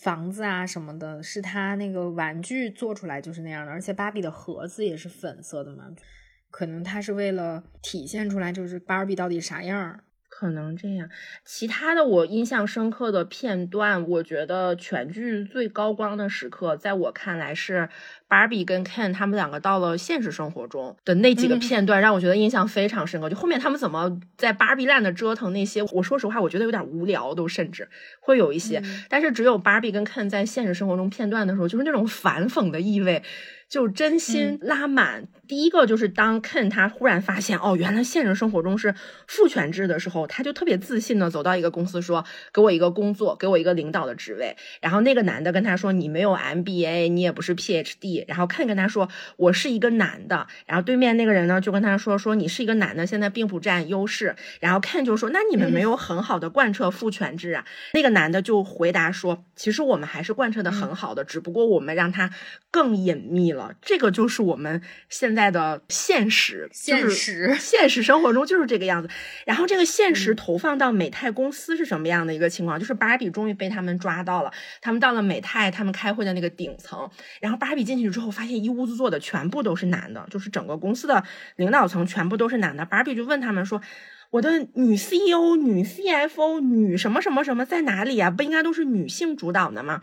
[0.00, 5.88] 房子啊什么的，是他那个玩具做出来就是那样的，而且芭比的盒子也是粉色的嘛，
[6.50, 10.00] 可能他是为了体现出来就是芭比到底啥样。
[10.42, 11.08] 可能这样，
[11.44, 17.88] 其他的我印象深刻的片段，我觉得全剧最高光的时刻，在我看来是
[18.32, 23.28] 芭比跟 Ken 他们两个到了现实生活中的那几个片段，让我觉得印象非常深刻。
[23.28, 27.86] 就后面他们怎么在芭比 land 折腾那些，我说实话，我觉得有点无聊，都甚至
[28.20, 28.82] 会有一些。
[29.10, 33.22] 但是只有芭比跟 Ken 在现实生活中片段的时候，就是那种反讽的意味。
[33.68, 35.28] 就真心拉满。
[35.48, 38.94] 第一个就是当 Ken 他忽然发现，哦，原来现实生活中是
[39.26, 42.22] 父权制的时候，他就特别自信的走到一个公司说，
[42.52, 44.54] 给我一个工作，给我一个领导的职位。
[44.82, 48.21] 然后那个男的跟他说，你没有 MBA，你也不是 PhD。
[48.28, 50.46] 然后 Ken 跟他说，我是一个男的。
[50.66, 54.34] 然后对面那个人呢就跟他说，说你是一个男的，现在并不占优势。
[54.60, 57.64] 然后 Ken 就说，那你们没有很好的贯彻父权制啊？
[57.94, 62.30] 那个男的就回答说，其实我们还是贯彻的很好的，只不过我们让他
[62.70, 63.74] 更隐秘了。
[63.82, 69.08] 这个就是我们现在的现实，现实 现实生活中就是这个样子。
[69.46, 72.78] 然后这个现实投放到美泰公司是什么样的一个情况？
[72.78, 77.10] 就是芭比终于被他们抓到了，他们到了美泰，他们开会的那个顶层，
[77.40, 81.24] 然后芭比进去之后，发现一屋子坐的全部都是男的，就是整个公司的
[81.56, 82.86] 领导层全部都是男的。
[82.86, 83.82] Barbie 就问他们说。
[84.32, 88.30] 我的女 CEO、女 CFO、女什么什么什么在哪里呀？
[88.30, 90.00] 不应该都是女性主导的吗？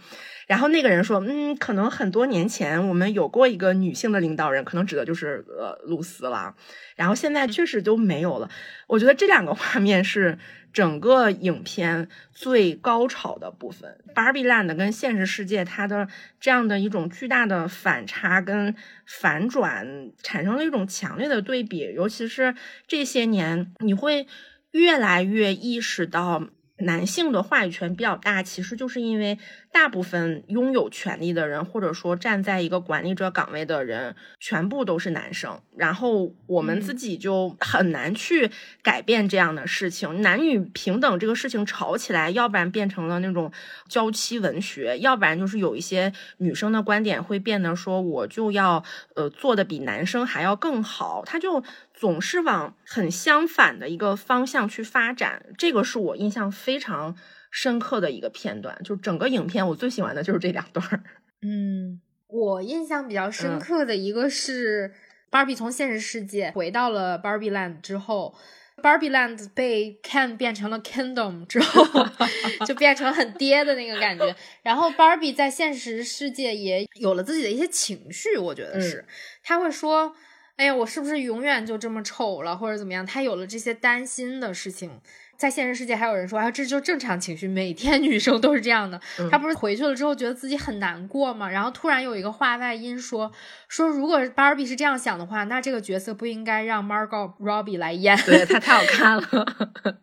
[0.49, 6.55] 然后那个人说，嗯，可能很多年前我们有过一个女性的领导人，可能指的就是呃露丝了。
[6.95, 8.49] 然后现在确实都没有了。
[8.87, 10.39] 我觉得这两个画面是。
[10.71, 16.07] 整个影片最高潮的部分，《Barbie Land》跟现实世界它的
[16.39, 21.91] 这样的一种巨大的反差跟反转，产生了一种强烈的对比。
[21.95, 22.53] 尤其是
[22.87, 24.27] 这些年，你会
[24.69, 26.47] 越来越意识到。
[26.79, 29.37] 男性的话语权比较大，其实就是因为
[29.71, 35.61] 大部分拥有权利的人，或者说站在一个管理者岗位的人，全部都是男生。
[35.75, 38.49] 然后我们自己就很难去
[38.81, 40.21] 改变这样的事情。
[40.21, 43.51] 男女平等这个事情吵起来，要不然变成了那种
[43.87, 48.83] 娇妻文学，要不然就是有一些女生的观点会变得说，我就要
[49.15, 51.63] 呃做的比男生还要更好，他就。
[51.99, 57.13] 总是往很相反的一个方向去发展，这个是我印象非常
[57.51, 58.81] 深刻的一个片段。
[58.85, 61.03] 就整个影片，我最喜欢的就是这两段儿。
[61.43, 64.93] 嗯，我印象比较深刻的一个是
[65.29, 68.33] ，Barbie 从现实世界回到了 Barbie Land 之后
[68.77, 71.83] ，Barbie Land 被 Ken 变成了 Kingdom 之后，
[72.65, 74.33] 就变成很爹的那个感觉。
[74.63, 79.03] 然后 Barbie 在现实世界也有了自己的一些情绪，我觉得是，
[79.43, 80.15] 他会说。
[80.59, 83.05] 哎呀，我是不是永远就这么丑了，或者怎么样？
[83.05, 84.99] 他有了这些担心的事情。
[85.39, 88.99] 在现实世界，还有人说啊，这就正常情绪，每天女生都是这样的。
[89.31, 91.49] 她不是回去了之后觉得自己很难过吗？
[91.49, 93.31] 然后突然有一个话外音说
[93.69, 98.17] 说，如果 Barbie 是这样想的话，那这个角色不应该让 Margot Robbie 来演。
[98.25, 99.23] 对 她太好看了，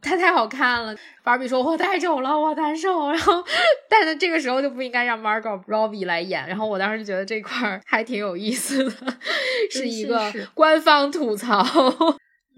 [0.01, 0.97] 他太好看了。
[1.23, 3.11] Barbie 说：“我太丑了，我难受。
[3.13, 3.45] ”然后，
[3.91, 6.49] 但是这个时候就不应该让 Margot Robbie 来演。
[6.49, 8.93] 然后我当时就觉得这块还挺有意思的，
[9.71, 11.63] 是一个官方吐槽。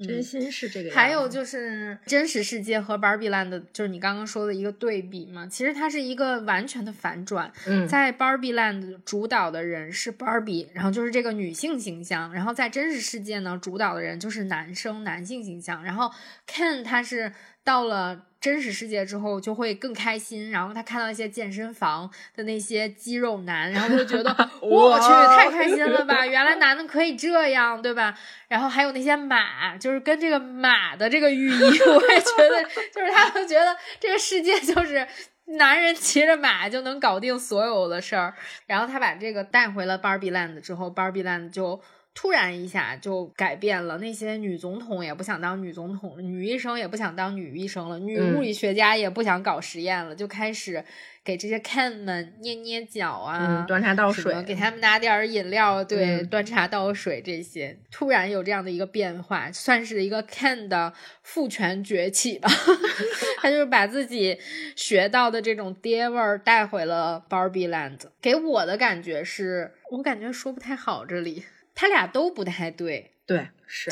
[0.07, 5.46] 真心是这个，还有就是真实世界和 Barbie Land，就是你刚刚说的一个对比嘛。
[5.46, 7.53] 其实它是一个完全的反转。
[7.66, 15.82] 嗯，在 Barbie Land 主导的人是 Barbie，然后就是这个女性形象；然后在真实世界呢，主导的人就是男生男性形象。
[15.82, 16.11] 然后
[16.46, 17.32] Ken 他是
[17.64, 18.26] 到了。
[18.41, 24.30] 真实世界之后就会更开心，然后他看到一些健身房的那些肌肉男，然后就觉得
[24.62, 26.24] 我去太开心了吧！
[26.24, 28.16] 原来男的可以这样，对吧？
[28.47, 32.62] 然后还有那些马，就是跟这个马的这个寓意，我也觉得，
[32.95, 35.07] 就是他们觉得这个世界就是
[35.47, 38.34] 男人骑着马就能搞定所有的事儿。
[38.66, 41.80] 然后他把这个带回了 Barbie Land 之后，Barbie Land 就。
[42.20, 50.84] 突然一下就改变了，那些女总统也不想当女总统了，女医生也不想当女医生了，女物理学家也不想搞实验了，就开始
[51.22, 57.78] 给这些 can 们捏捏脚啊，端茶倒水，给他们拿点饮料，对，端茶倒水这些。
[57.92, 60.92] 突然有这样的一个变化，算是一个 can 的
[61.22, 62.50] 父权崛起吧。
[63.38, 64.36] 他就是把自己
[64.74, 68.00] 学到的这种爹味儿带回了 Barbie Land。
[68.20, 71.44] 给我的感觉是，我感觉说不太好这里。
[71.81, 73.89] 他俩都不太对，对是。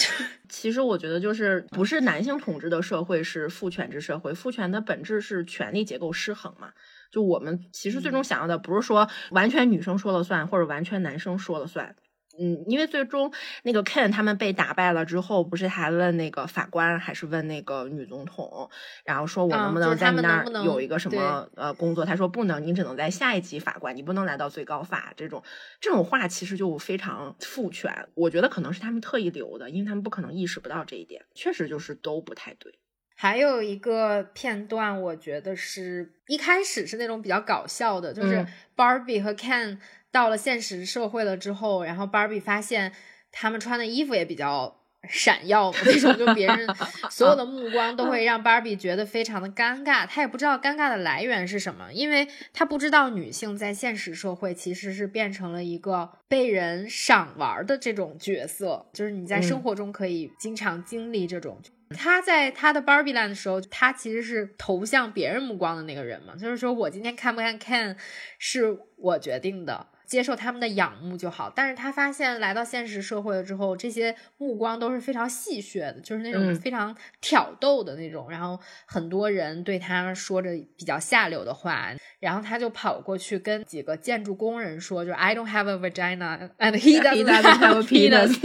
[0.49, 6.73] 其实我觉得就是不是男性统治的社会是父权制社会，父权的本质是权力结构失衡嘛。
[7.13, 11.95] 就我们其实最终想要的不是说完全女生说了算，或者完全男生说了算。
[12.39, 13.33] 嗯，因为最终
[13.63, 18.71] 那个 Ken 他们被打败了之后，不是还问那个法官，还是问那个女总统，
[19.05, 22.05] 然后说我能不能在那儿有一个什么呃工作？
[22.05, 25.13] 他说不能，你只能在下一级法官，你不能来到最高法。
[25.17, 25.43] 这种
[25.81, 32.79] 这种话其实就非常父权，我觉得可能是他们特意留的，因为他们不可能意识不到这一点，确实就是都不太对。
[33.15, 39.79] 还有一个片段，我觉得是一开始是那种比较搞笑的，就是 Barbie 和 Ken。
[40.17, 42.91] 到了现实社会了之后，然后 Barbie 发现
[43.31, 46.67] 他们穿的衣服也比较闪耀，那种就别人
[47.11, 50.07] 所有的目光都会让 Barbie 觉得非常的尴尬。
[50.07, 61.61] 她也不知道尴尬的来源是什么，因为她不知道女性在现实社会其实是变成了一个被人赏玩的这种角色，就是你在生活中可以经常经历这种。
[61.91, 67.97] 他在他的 Barbie Land 的时候，他其实是投向别人目光的那个人嘛，就是说我今天看不看 Ken
[68.39, 69.87] 是我决定的。
[70.07, 71.53] 接受他们的仰慕就好。
[71.55, 78.31] 但是他发现来到现实社会了之后，这些目光都是非常戏谑的，就是那种非常挑逗的那种。
[78.31, 81.91] 然后很多人对他说着比较下流的话，
[82.21, 88.41] 然后他就跑过去跟几个建筑工人说：“就 I don't have a vagina and he doesn't have a penis。”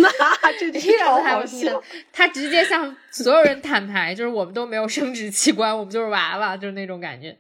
[0.60, 1.82] 这超好笑。
[2.12, 7.38] 他直接向所有人坦白，就是我们都没有生殖器官，我们就是娃娃，就是那种感觉。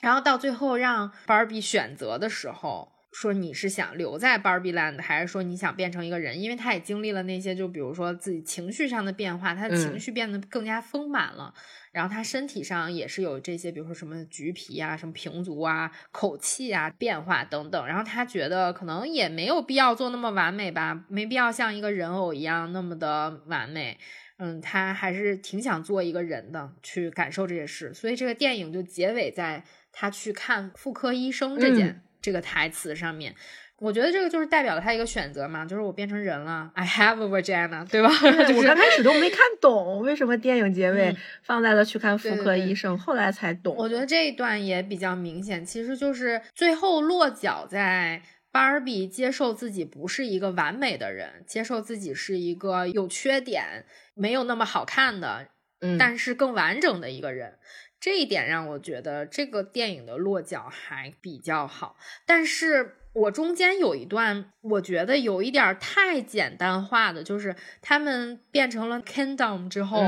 [0.00, 6.40] 然后到最后让 Barbie 选择的时候，说你是想留在 Barbie Land，还是说你想变成一个人？
[6.40, 11.52] 因为他也经历了那些，就比如说自己情绪上的变化，他的情绪变得更加丰满了。
[11.92, 17.84] 然后他身体上也是有这些，比如说什么橘皮啊、什么平足啊、口气啊变化等等。
[17.86, 23.98] 然后他觉得可能也没有必要做那么完美吧，没必要像一个人偶一样那么的完美。
[24.38, 27.92] 嗯，他还是挺想做一个人的，去感受这些事。
[27.92, 29.64] 所以这个电影就结尾在。
[29.92, 33.34] 他去看妇科医生这件这个台词上面，
[33.78, 38.08] 我觉得这个就是代表了他一个选择嘛，就是我变成人了，I have a vagina，对吧？
[38.08, 43.74] 我刚开始都没看懂为什么电影结尾放在了去看妇科医生，后来才懂。
[43.76, 55.46] 我觉得这一段也比较明显，其实就是最后落脚在芭比接受自己不是一个完美的人，接受自己是一个有缺点、没有那么好看的，
[55.80, 57.54] 嗯，但是更完整的一个人。
[58.00, 70.00] 这一点让我觉得这个电影的落脚还比较好，但是我中间有一段我觉得有一点太简单化的，就是他们变成了 Kingdom 之后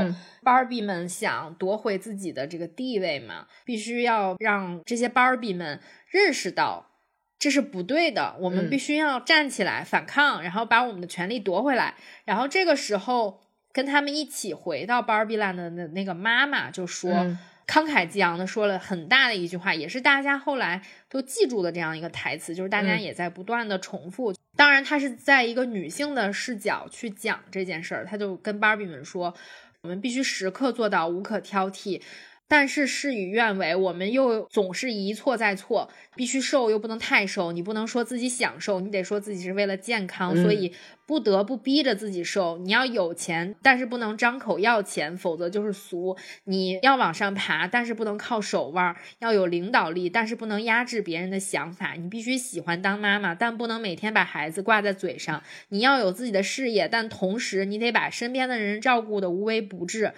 [0.42, 5.78] ，Barbie 们想夺回自己的这个地位嘛，必须要让这些 Barbie 们
[6.08, 6.92] 认识到
[7.38, 11.96] 这是不对的，我们必须要站起来反抗，然后把我们的权利夺回来。
[12.24, 17.36] 然后这个时候跟他们一起回到 Barbie Land 的那个妈妈就说。
[17.72, 24.34] 慷慨激昂的说了很大的一句话，也是大家后来都记住的这样一个台词，就是大家也在不断的重复。
[24.54, 29.34] 当然，他是在一个女性的视角去讲这件事儿，他就跟芭比们说
[29.80, 32.02] ：“我们必须时刻做到无可挑剔。”
[32.52, 35.88] 但是事与愿违，我们又总是一错再错。
[36.14, 40.74] 必须瘦又不能太瘦，你不能说自己想瘦，你得说自己是为了健康，所以
[41.06, 42.58] 不得不逼着自己瘦。
[42.58, 46.14] 你要有钱，但是不能张口要钱，否则就是俗。
[46.44, 48.94] 你要往上爬，但是不能靠手腕。
[49.20, 51.94] 要有领导力，但是不能压制别人的想法。
[51.94, 55.42] 你必须喜欢当妈妈，但不能每天把孩子挂在嘴上。
[55.70, 60.12] 你要有自己的事业，但同时你得把身边的人照顾得无微不至。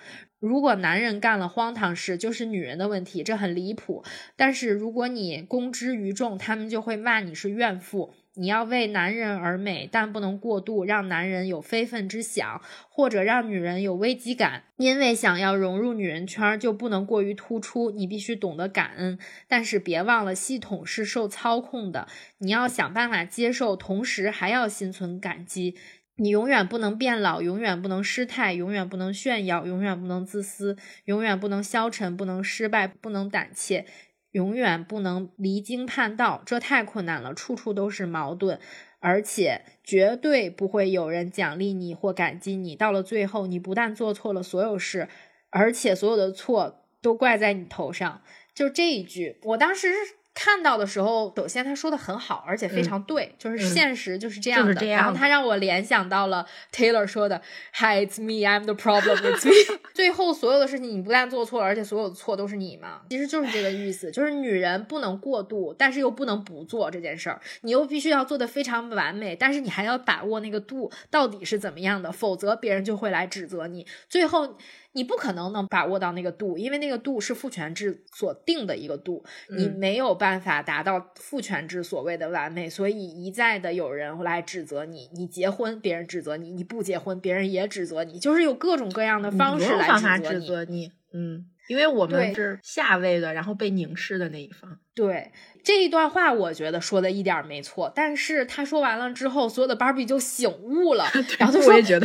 [0.47, 4.05] 如果男人干了荒唐事，就是女人的问题，这很离谱。
[4.37, 8.13] 但是如果你公之于众，他们就会骂你是怨妇。
[8.37, 14.65] 你要为男人而美，但不能过度，让男人有非分之想，或者让女人有危机感。
[14.77, 17.93] 因为想要融入女人圈，就不能过于突出。
[17.93, 22.09] 你必须懂得感恩，但是别忘了系统是受操控的。
[22.39, 25.77] 你要想办法接受，同时还要心存感激。
[26.17, 30.77] 你永远不能变老，永远不能失态，永远不能炫耀，永远不能自私，
[31.07, 33.85] 永远不能消沉，不能失败，不能胆怯，
[34.31, 36.43] 永远不能离经叛道。
[36.47, 38.61] 这太困难了，处处都是矛盾，
[39.01, 42.77] 而且绝对不会有人奖励你或感激你。
[42.77, 45.09] 到了最后，你不但做错了所有事，
[45.51, 48.23] 而且所有的错都怪在你头上。
[48.55, 49.89] 就这一句，我当时。
[50.35, 54.87] 看到的时候，首先他说的很好，而且非常对，就是现实就是这样的。
[54.87, 57.41] 然后他让我联想到了 Taylor 说的
[57.75, 59.79] “Hi, it's me, I'm the problem, it's me。
[59.95, 64.11] ”最后所有的事情你不但做错了，而且所有的错都是你嘛，其实就是这个意思。
[64.11, 73.87] 就是女人不能过度，但是又不能不做这件事儿，你又必须要做的非常完美，但是你还要把握那个度到底是怎么样的，否则别人就会来指责你。
[74.09, 74.59] 最后。
[74.95, 85.11] 你不可能能把握到那个度，因为那个度是父权制所定的一个度，你没有办法达到父权制所谓的完美，所以一再的有人来指责你。
[85.13, 88.19] 你结婚，别人指责你；你不结婚，别人也指责你。
[88.19, 90.93] 就是有各种各样的方式来指责你。
[91.13, 94.79] 嗯，因为我们是下位的，然后被凝视的那一方。
[94.95, 95.33] 对。
[95.63, 101.07] 这一段话我觉得说的一点没错，但是他说完了之后，所有的芭比就醒悟了，
[101.39, 101.99] 然后就说：“对呀，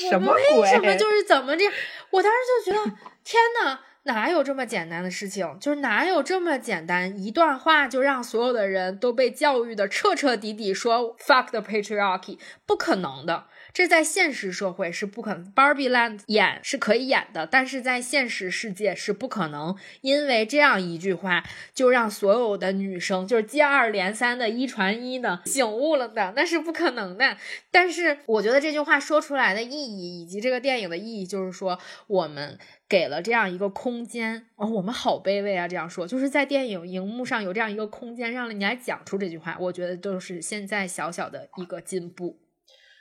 [0.14, 1.72] 我们为什么就是怎么这样？
[2.10, 2.90] ”我当时就觉得，
[3.22, 5.58] 天呐，哪有这么简单的事情？
[5.60, 12.38] 就是哪有这么简单一段话就让所有的人都被教育的彻彻底底说 “fuck the patriarchy”？
[12.64, 13.44] 不可能的。
[13.74, 15.52] 这在现实社会是不可能。
[15.52, 21.42] Barbie Land 演是可以演的，但是在现实世界是不可能，因为这样一句话
[21.74, 27.36] 就让所有的女生就是接二连三的一传一的醒悟了的，那是不可能的。
[27.72, 32.58] 但是我觉得这句话说出来的意义，以及这个电影的意义，就是说我们。
[32.86, 35.66] 给了这样一个空间哦，我们好卑微啊！
[35.66, 42.43] 这样说，就是在电影荧幕上有这样一个空间，让你来讲出这句话，我觉得都是现在小小的一个进步。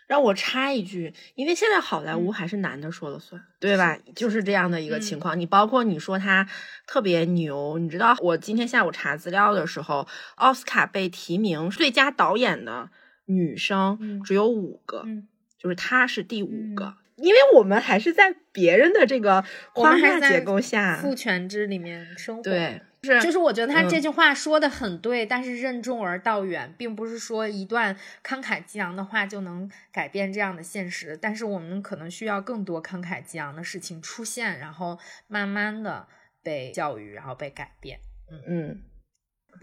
[0.07, 3.97] 让我插一句，因为现在好莱坞还是男的说了算，对吧？
[4.15, 5.39] 就是这样的一个情况。
[5.39, 6.47] 你包括你说他
[6.85, 12.89] 特别牛，你知道我今天下午查资料的时候，奥斯卡被提名最佳导演的
[13.25, 15.05] 女生只有五个，
[15.57, 16.95] 就是她是第五个。
[17.15, 22.41] 因为我们还是在别人的这个框架结构下，父权制里面生活。
[22.41, 31.17] 对，是就是我觉得他这句话说的很对，但是任重而道远，并不是说一段慷慨激昂的话就能改变这样的现实。
[31.17, 34.97] 但是我们可能需要更多慷慨激昂的事情出现，然后
[35.27, 36.07] 慢慢的
[36.41, 37.99] 被教育，然后被改变。
[38.31, 38.81] 嗯嗯。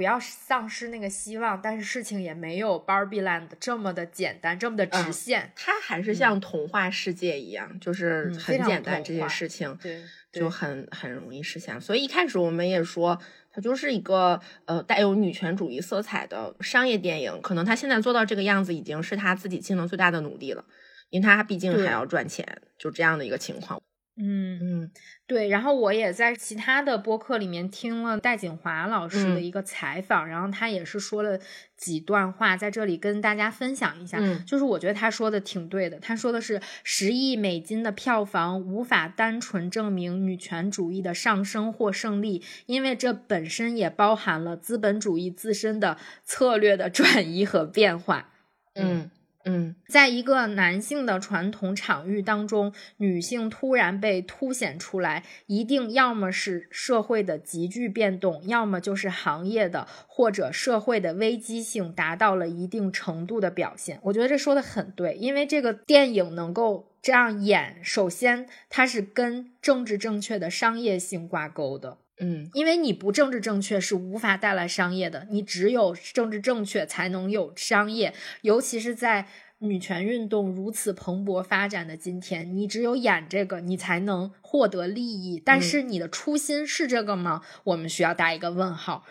[0.00, 5.52] 不要丧失那个希望，但是事情也没有 Barbie Land 这么的简单，这么的直线。
[5.54, 10.02] 它还是像童话世界一样，就是很简单，这些事情对
[10.32, 11.78] 就很很容易实现。
[11.78, 13.20] 所以一开始我们也说，
[13.52, 17.38] 它就是一个呃带有女权主义色彩的商业电影。
[17.42, 20.64] 可能它现在做到这个样子，已经是他自己尽了最大的努力了，
[21.10, 23.82] 因为他毕竟还要赚钱，就这样的一个情况。
[24.16, 24.90] 嗯嗯，
[25.26, 31.40] 对，然后我也在其他的播客里面听了戴锦华老师的一个采访，然后他也是说了
[31.74, 34.18] 几段话，在这里跟大家分享一下。
[34.20, 48.30] 嗯，就是我觉得他说的挺对的，他说的是十亿美金的票房无法单纯证明女权主义的上升或胜利，因为这本身也包含了资本主义自身的策略的转移和变化。
[48.74, 48.98] 嗯。
[48.98, 49.10] 嗯，
[49.44, 63.98] 嗯在一个男性的传统场域当中，女性突然被凸显出来，一定要么是社会的急剧变动，要么就是行业的或者社会的危机性达到了一定程度的表现。
[64.02, 71.96] 我觉得这说的很对，因为这个电影能够这样演，首先它是跟政治正确的商业性挂钩的。
[72.20, 79.26] 嗯，因为你不政治正确是无法带来商业的，你只有政治正确才能有商业，尤其是在
[79.58, 85.42] 女权运动如此蓬勃发展的今天，你只有演这个，你才能获得利益。
[85.44, 87.42] 但是你的初心是这个吗？
[87.64, 89.04] 我们需要打一个问号。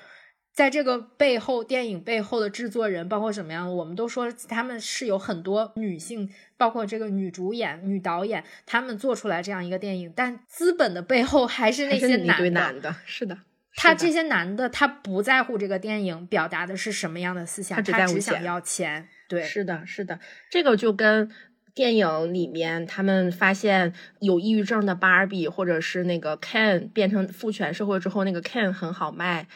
[0.53, 3.73] 在这个背后，电影背后的制作人包括什么样？
[3.73, 10.11] 我们都说他们是有很多女性，包括这个女主演、女导演，他们做出来这样一个电影。
[10.13, 13.37] 但资本的背后还是那些男的，是的。
[13.75, 19.07] 他这些男的，他不在乎这个电影表达的是什么样的思想，他只想要钱。
[19.29, 20.19] 对，是的，是的。
[20.49, 21.31] 这个就跟
[21.73, 29.47] 电影里面他们发现有抑郁症的芭比，或者是那个 Ken 变成父权社会之后，那个 Ken 很好卖。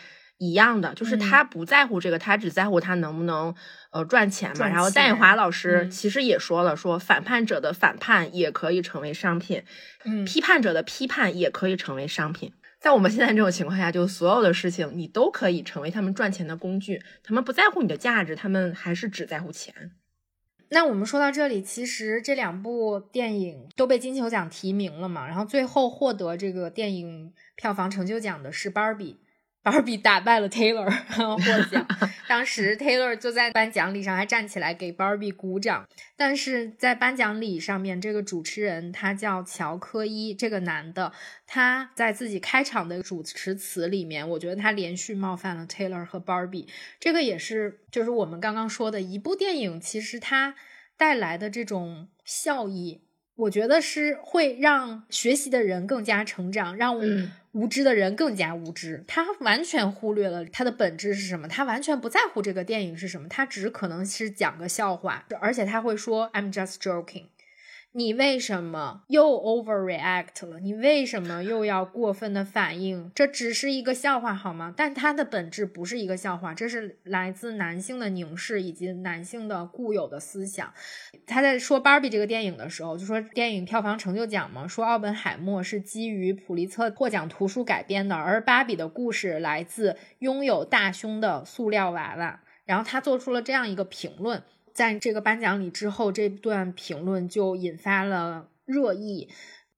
[0.44, 3.56] 一样的，就是他不在乎这个，他只在乎他能不能
[3.92, 4.68] 呃赚钱嘛。
[4.68, 9.64] 然后戴锦华老师其实也说了，说反叛者的反叛也可以成为商品，
[10.04, 12.52] 嗯，批判者的批判也可以成为商品。
[12.80, 17.02] 在我们现在这种情况下，就所有的事情你都可以成为他们赚钱的工具。
[17.24, 19.74] 他们不在乎你的价值，他们还是只在乎钱。
[20.70, 29.20] 那我们说到这里，其实这两部电影都被金球奖提名了嘛，然后最后获得这个电影票房成就奖的是《芭比》。
[29.64, 31.88] Barbie 打败了 Taylor 获奖，
[32.28, 35.88] 当时 Taylor 就在颁奖礼上还站起来给 Barbie 鼓掌。
[36.18, 41.14] 但是在颁奖礼上面，这个主持人他叫乔科伊，这个男的
[41.48, 46.68] 他在自己开场的主持词里面，我觉得他连续冒犯了 Taylor 和 Barbie。
[47.00, 50.56] 这个也是就是我们刚刚说的一部电影，其实它
[50.98, 53.02] 带来的这种效益，
[53.36, 57.04] 我觉得是会让学习的人更加成长，让我。
[57.54, 67.26] 无知的人更加无知，他完全忽略了它的本质是什么，他完全不在乎这个电影是什么，他只可能是讲个笑话，而且他会说 I'm just joking。
[67.96, 70.60] 你为什么又 overreact 了？
[70.60, 73.12] 你为什么又要过分的反应？
[73.14, 74.74] 这只是一个笑话，好吗？
[74.76, 80.74] 但它的本质不是一个笑话，这是来自男性的凝视以及男性的固有的思想。
[81.28, 92.40] 他在说《芭比》这个电影的时候，就说电影票房成就奖嘛，说奥本海默是基于普利策获奖图书改编的，而芭比的故事来自拥有大胸的塑料娃娃。
[92.66, 94.42] 然后他做出了这样一个评论。
[94.74, 99.30] 在这个颁奖礼之后，这段评论就引发了热议。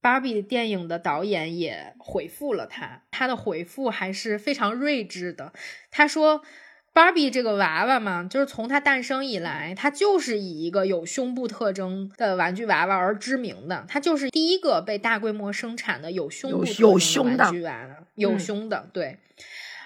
[0.02, 5.52] 芭比电影的导演也回复了他，他的回复还是非常睿智的。
[5.90, 6.44] 他说
[6.94, 13.84] ：“芭比这个娃娃嘛，就是从它诞生以来，它就是以一个有胸部特征的玩具娃娃而知名的。
[13.88, 18.88] 它就是第一个被大规模生产的有胸部有胸的玩具娃娃，有胸的。
[18.94, 19.18] 对，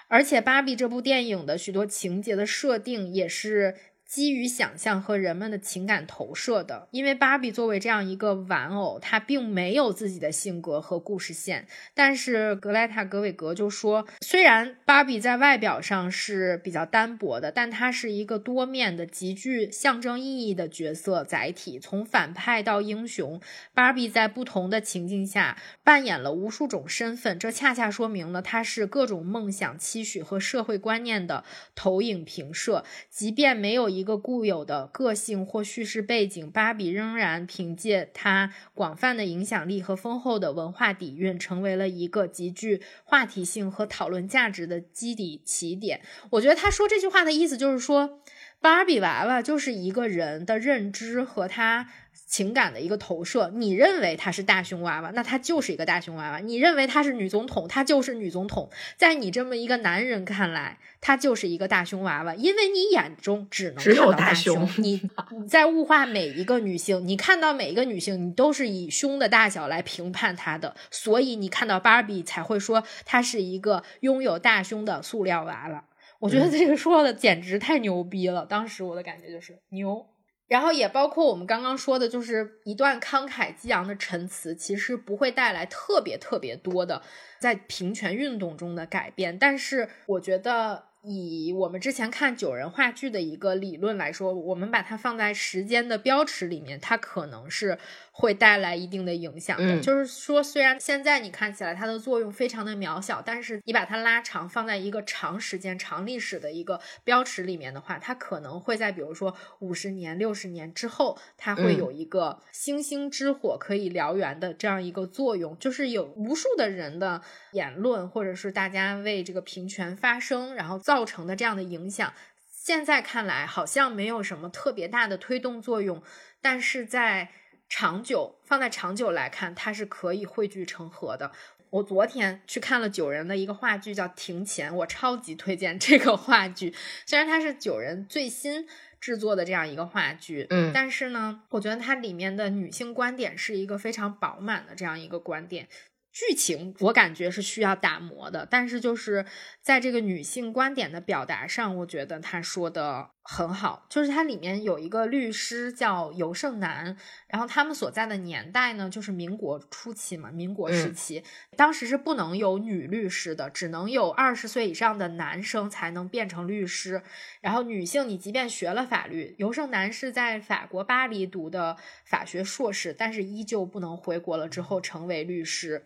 [0.09, 3.75] 而且芭比这部电影的许多情节的设定也是。
[4.09, 11.67] 基于想象和人们的情感投射的，因为芭比作为这样一个玩偶，它并没有自己的性格和故事线。
[11.93, 21.77] 但是格莱塔·格韦格就说，虽然芭比在外表上是比较单薄的，但它是一个多面的、极具象征意义的角色载体。
[21.79, 23.39] 从反派到英雄，
[23.75, 31.43] 芭比在不同的情境下扮演了无数种身份，这恰恰说明了它是各种梦想、期许和社会观念的
[31.75, 32.83] 投影平射。
[33.11, 46.01] 即便没有一一个固有的个性或叙事背景，芭比仍然凭借它广泛的影响力和丰厚的文化底蕴，成为了一个极具话题性和讨论价值的基底起点。
[46.31, 48.21] 我觉得他说这句话的意思就是说，
[48.61, 51.89] 芭比娃娃就是一个人的认知和他。
[52.29, 58.69] 情感的一个投射，你认为她是大胸娃娃，那她就是一个大胸娃娃；你认为她是女总统，她就是女总统。
[58.97, 64.69] 在你这么一个男人看来，她就是一个大胸娃娃，因为你眼中只能只有大胸。
[64.77, 65.01] 你
[65.31, 75.83] 你在物化每一个女性，你看到每一个女性，你都是以胸的大小来评判她的，所以你看到芭比才会说她是一个拥有大胸的塑料娃娃。
[76.19, 80.05] 我觉得这个说的简直太牛逼了，当时我的感觉就是牛。
[80.49, 87.01] 然后也包括我们刚刚说的，就是一段慷慨激昂的陈词，其实不会带来特别特别多的
[87.39, 89.39] 在平权运动中的改变。
[89.39, 97.77] 但是我觉得，以我们之前看九人话剧的一个理论来说，我们把它放在时间的标尺里面，它可能是。
[98.19, 117.21] 会带来一定的影响的，就是说，虽然现在你看起来它的作用非常的渺小，但是你把它拉长，放在一个长时间、长历史的一个标尺里面的话，它可能会在比如说五十年、六十年之后，它会有一个星星之火可以燎原的这样一个作用，就是有无数的人的
[117.53, 122.13] 言论，或者是大家为这个平权发声，然后造成的这样的影响，
[122.51, 126.03] 现在看来好像没有什么特别大的推动作用，
[126.41, 127.29] 但是在。
[127.69, 131.31] 长久放在长久来看，它是可以汇聚成河的。
[131.69, 136.73] 我昨天去看了九人的一个话剧，叫《庭前》，我超级推荐这个话剧。
[137.05, 138.67] 虽然它是九人最新
[138.99, 145.67] 制作的这样一个话剧，嗯，但是呢，我觉得它里面的女性观点是一个非常饱满的这样一个观点。
[146.11, 149.27] 剧情我感觉是需要打磨的，但是就是
[149.61, 153.85] 在这个女性观点的表达上，我觉得他说的很好。
[153.87, 156.97] 就是它里面有一个律师叫尤胜男，
[157.27, 161.23] 然后他们所在的年代呢，就是民国初期嘛，民国时期，
[161.55, 167.03] 当时是不能有女律师的，只能有二十岁以上的男生才能变成律师。
[167.39, 175.85] 然后女性，你即便学了法律，尤胜男是在法国巴黎读的法学硕士，但是依旧不能回国了之后成为律师。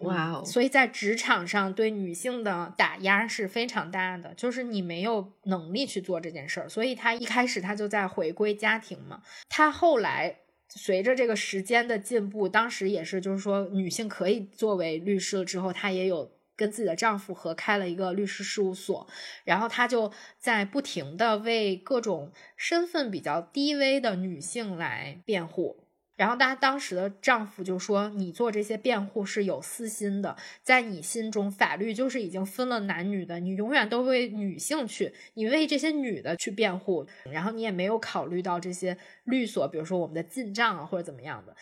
[0.00, 0.44] 哇哦！
[0.44, 6.68] 所以在职场上对女性的打压是非常大的，就是你没有能力去做这件事儿。
[6.68, 9.22] 所以他一开始他就在回归家庭嘛。
[9.48, 19.06] 他后来随着这个时间的进步，当时也是就是说女性可以作为律师了之后，她也有跟自己的丈夫合开了一个律师事务所，
[19.44, 25.84] 然后她就在不停的为各种身份比较低微的女性来辩护。
[26.20, 41.56] 然后，她当时的丈夫就说：“你做这些辩护是有私心的，在你心中，法律就是已经分了男女的，你永远都为女性去，你为这些女的去辩护，然后你也没有考虑到这些律所，比如说我们的进账啊，或者怎么样的。”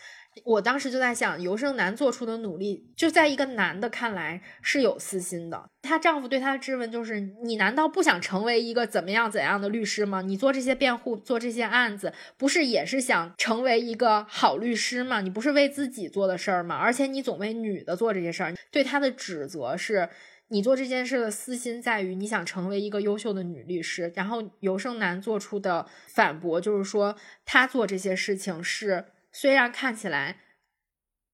[0.45, 5.69] 我当时就在想，尤胜男做出的努力，就在一个男的看来是有私心的。
[5.81, 10.21] 她丈夫对她的质问就是：你难道不想成为一个怎么样怎样的律师吗？
[10.21, 15.21] 你做这些辩护，做这些案子，不是也是想成为一个好律师吗？
[15.21, 16.75] 你不是为自己做的事儿吗？
[16.75, 18.53] 而且你总为女的做这些事儿。
[18.71, 20.09] 对她的指责是：
[20.49, 24.11] 你做这件事的私心在于你想成为一个优秀的女律师。
[24.15, 29.05] 然后尤胜男做出的反驳就是说，他做这些事情是。
[29.31, 30.37] 虽然看起来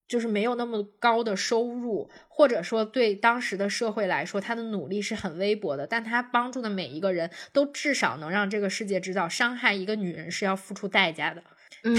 [0.08, 11.44] 就是没有那么高的收入，或者说对当时的社会来说，他的努力是很微薄的，但他帮助的每一个人都至少能让这个世界知道，伤害一个女人是要付出代价的。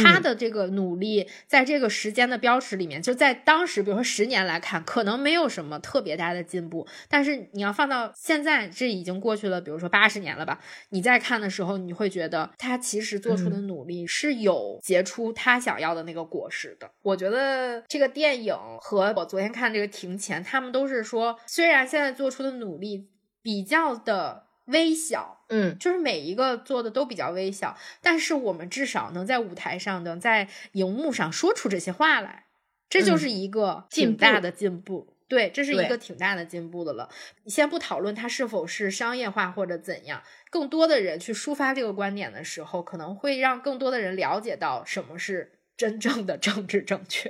[0.02, 6.86] 他的这个努力，在这个时间的标尺里面，就在当时，比如说十年来看，可能没有什么特别大的进步。
[7.08, 10.60] 但是你要放到现在，这已经过去了，比如说八十年了吧？
[10.90, 16.90] 你再看的时候，你会觉得他其实做出的努力是有结出他想要的那个果实的。
[17.02, 23.08] 我觉得这个电影和我昨天看这个庭前，他们都是说，虽然现在做出的努力
[23.42, 24.45] 比较的。
[24.66, 32.46] 微小，嗯，就是每一个做的都比较微小，但是我们至少能在舞台上，能在荧幕上说出这些话来，
[32.88, 35.12] 这就是一个挺大的进步。
[35.28, 37.08] 对，这是一个挺大的进步的了。
[37.42, 47.28] 你先不讨论它是否是商业化或者怎样，更多的人去抒发这个观点的时候，可能会让更多的人了解到什么是真正的政治正确。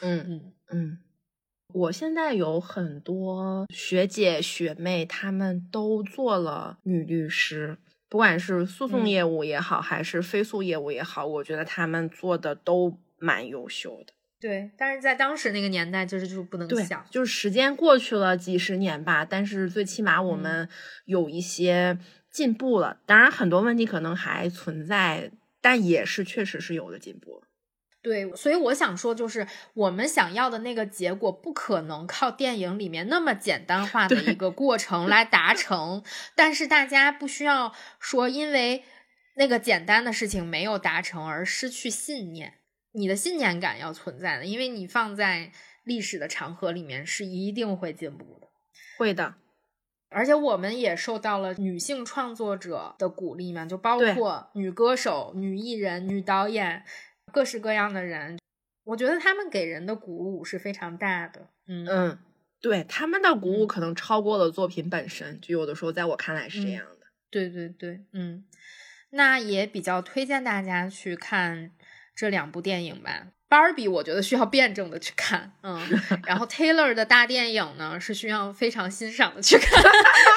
[0.00, 0.98] 嗯嗯 嗯，
[1.76, 7.76] 我现在有很多学姐学妹，她们都做了女律师，
[8.08, 14.14] 不管是诉讼业务也好，还是非诉业务也好，我觉得她们做的都蛮优秀的。
[14.40, 20.66] 对，但是在当时那个年代，就是就是不能想，就是时间过去了几十年吧，但是最起码我们
[21.04, 21.98] 有一些
[22.30, 23.00] 进步了。
[23.04, 25.30] 当然，很多问题可能还存在，
[25.60, 27.42] 但也是确实是有了进步。
[28.06, 36.04] 对，所以我想说，就是我们想要的那个结果，不可能靠电影里面那么简单化的一个过程来达成。
[36.36, 38.84] 但是大家不需要说，因为
[39.34, 42.54] 那个简单的事情没有达成而失去信念。
[42.92, 45.50] 你的信念感要存在的，因为你放在
[45.82, 48.46] 历史的长河里面是一定会进步的，
[48.96, 49.34] 会的。
[50.10, 56.84] 而且我们也受到了女性创作者的鼓励嘛，就包括女歌手、女艺人、女导演，
[57.32, 58.38] 各式各样的人，
[58.84, 61.48] 我觉得他们给人的鼓舞是非常大的。
[61.66, 62.18] 嗯嗯，
[62.60, 67.06] 对，他们的鼓舞可能超过了作品本身，就有的时候在我看来是这样的。
[67.30, 68.44] 对对对，嗯，
[69.10, 71.72] 那也比较推荐大家去看。
[72.18, 75.78] 这两部电影吧，芭比我觉得需要辩证的去看，嗯，
[76.24, 79.82] 然后 Taylor 的大电影呢是需要非常欣赏的去看，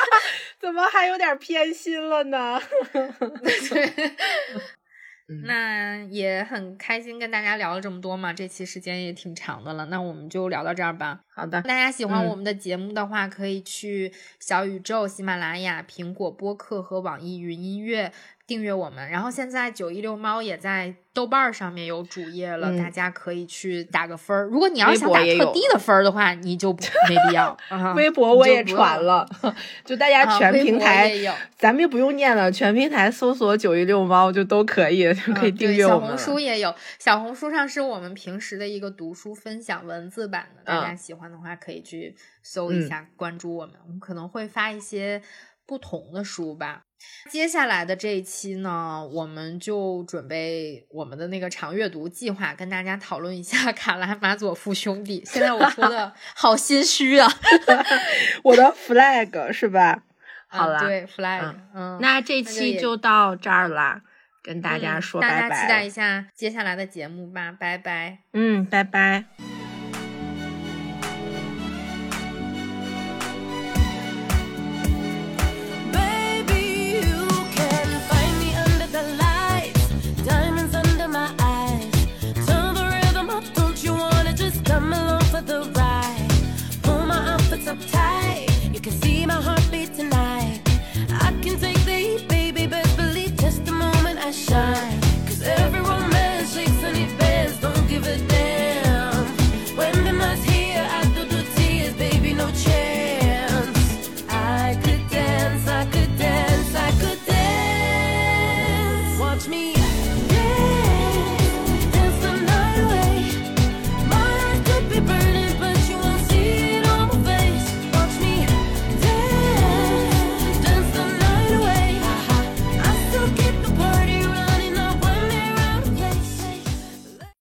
[0.60, 2.62] 怎么还有点偏心了呢？
[2.92, 4.14] 对，
[5.46, 11.22] 那也很开心跟大家聊了这么多嘛，这期时间也挺长的了，那我们就聊到这儿吧。
[11.28, 18.12] 好的，大家喜欢我们的节目的话，可以去小宇宙、喜马拉雅、苹果播客和网易云音乐。
[18.50, 24.46] 订阅我们，然后现在九一六猫也在豆瓣上面有主页了，大家可以去打个分儿。
[24.46, 26.74] 如果你要想打特低的分儿的话，你就
[27.08, 27.56] 没必要。
[27.96, 29.24] 微博我也传了，
[29.86, 31.14] 就大家全平台，
[31.56, 36.02] 咱们就不用念了，全平台搜索九一六猫就都可以，就可以订阅我们。
[36.02, 45.22] 小红书也有，小红书上是我们平时的一个读书分享文字版的，大家喜欢的话可以去搜一下，关注我们，我们可能会发一些
[45.68, 46.82] 不同的书吧。
[47.30, 55.22] 接下来的这一期呢，我们就准备我们的那个长阅读计划，跟大家讨论一下 《卡拉马佐夫兄弟》。
[55.30, 57.28] 现在我说的 好心虚啊，
[58.44, 60.04] 我的 flag 是吧？
[60.48, 64.02] 好了，对 flag，嗯，那这期就到这儿啦，
[64.42, 65.50] 跟大家说拜拜。
[65.50, 68.20] 大家期待一下接下来的节目吧，拜拜。
[68.34, 69.59] 嗯，拜拜。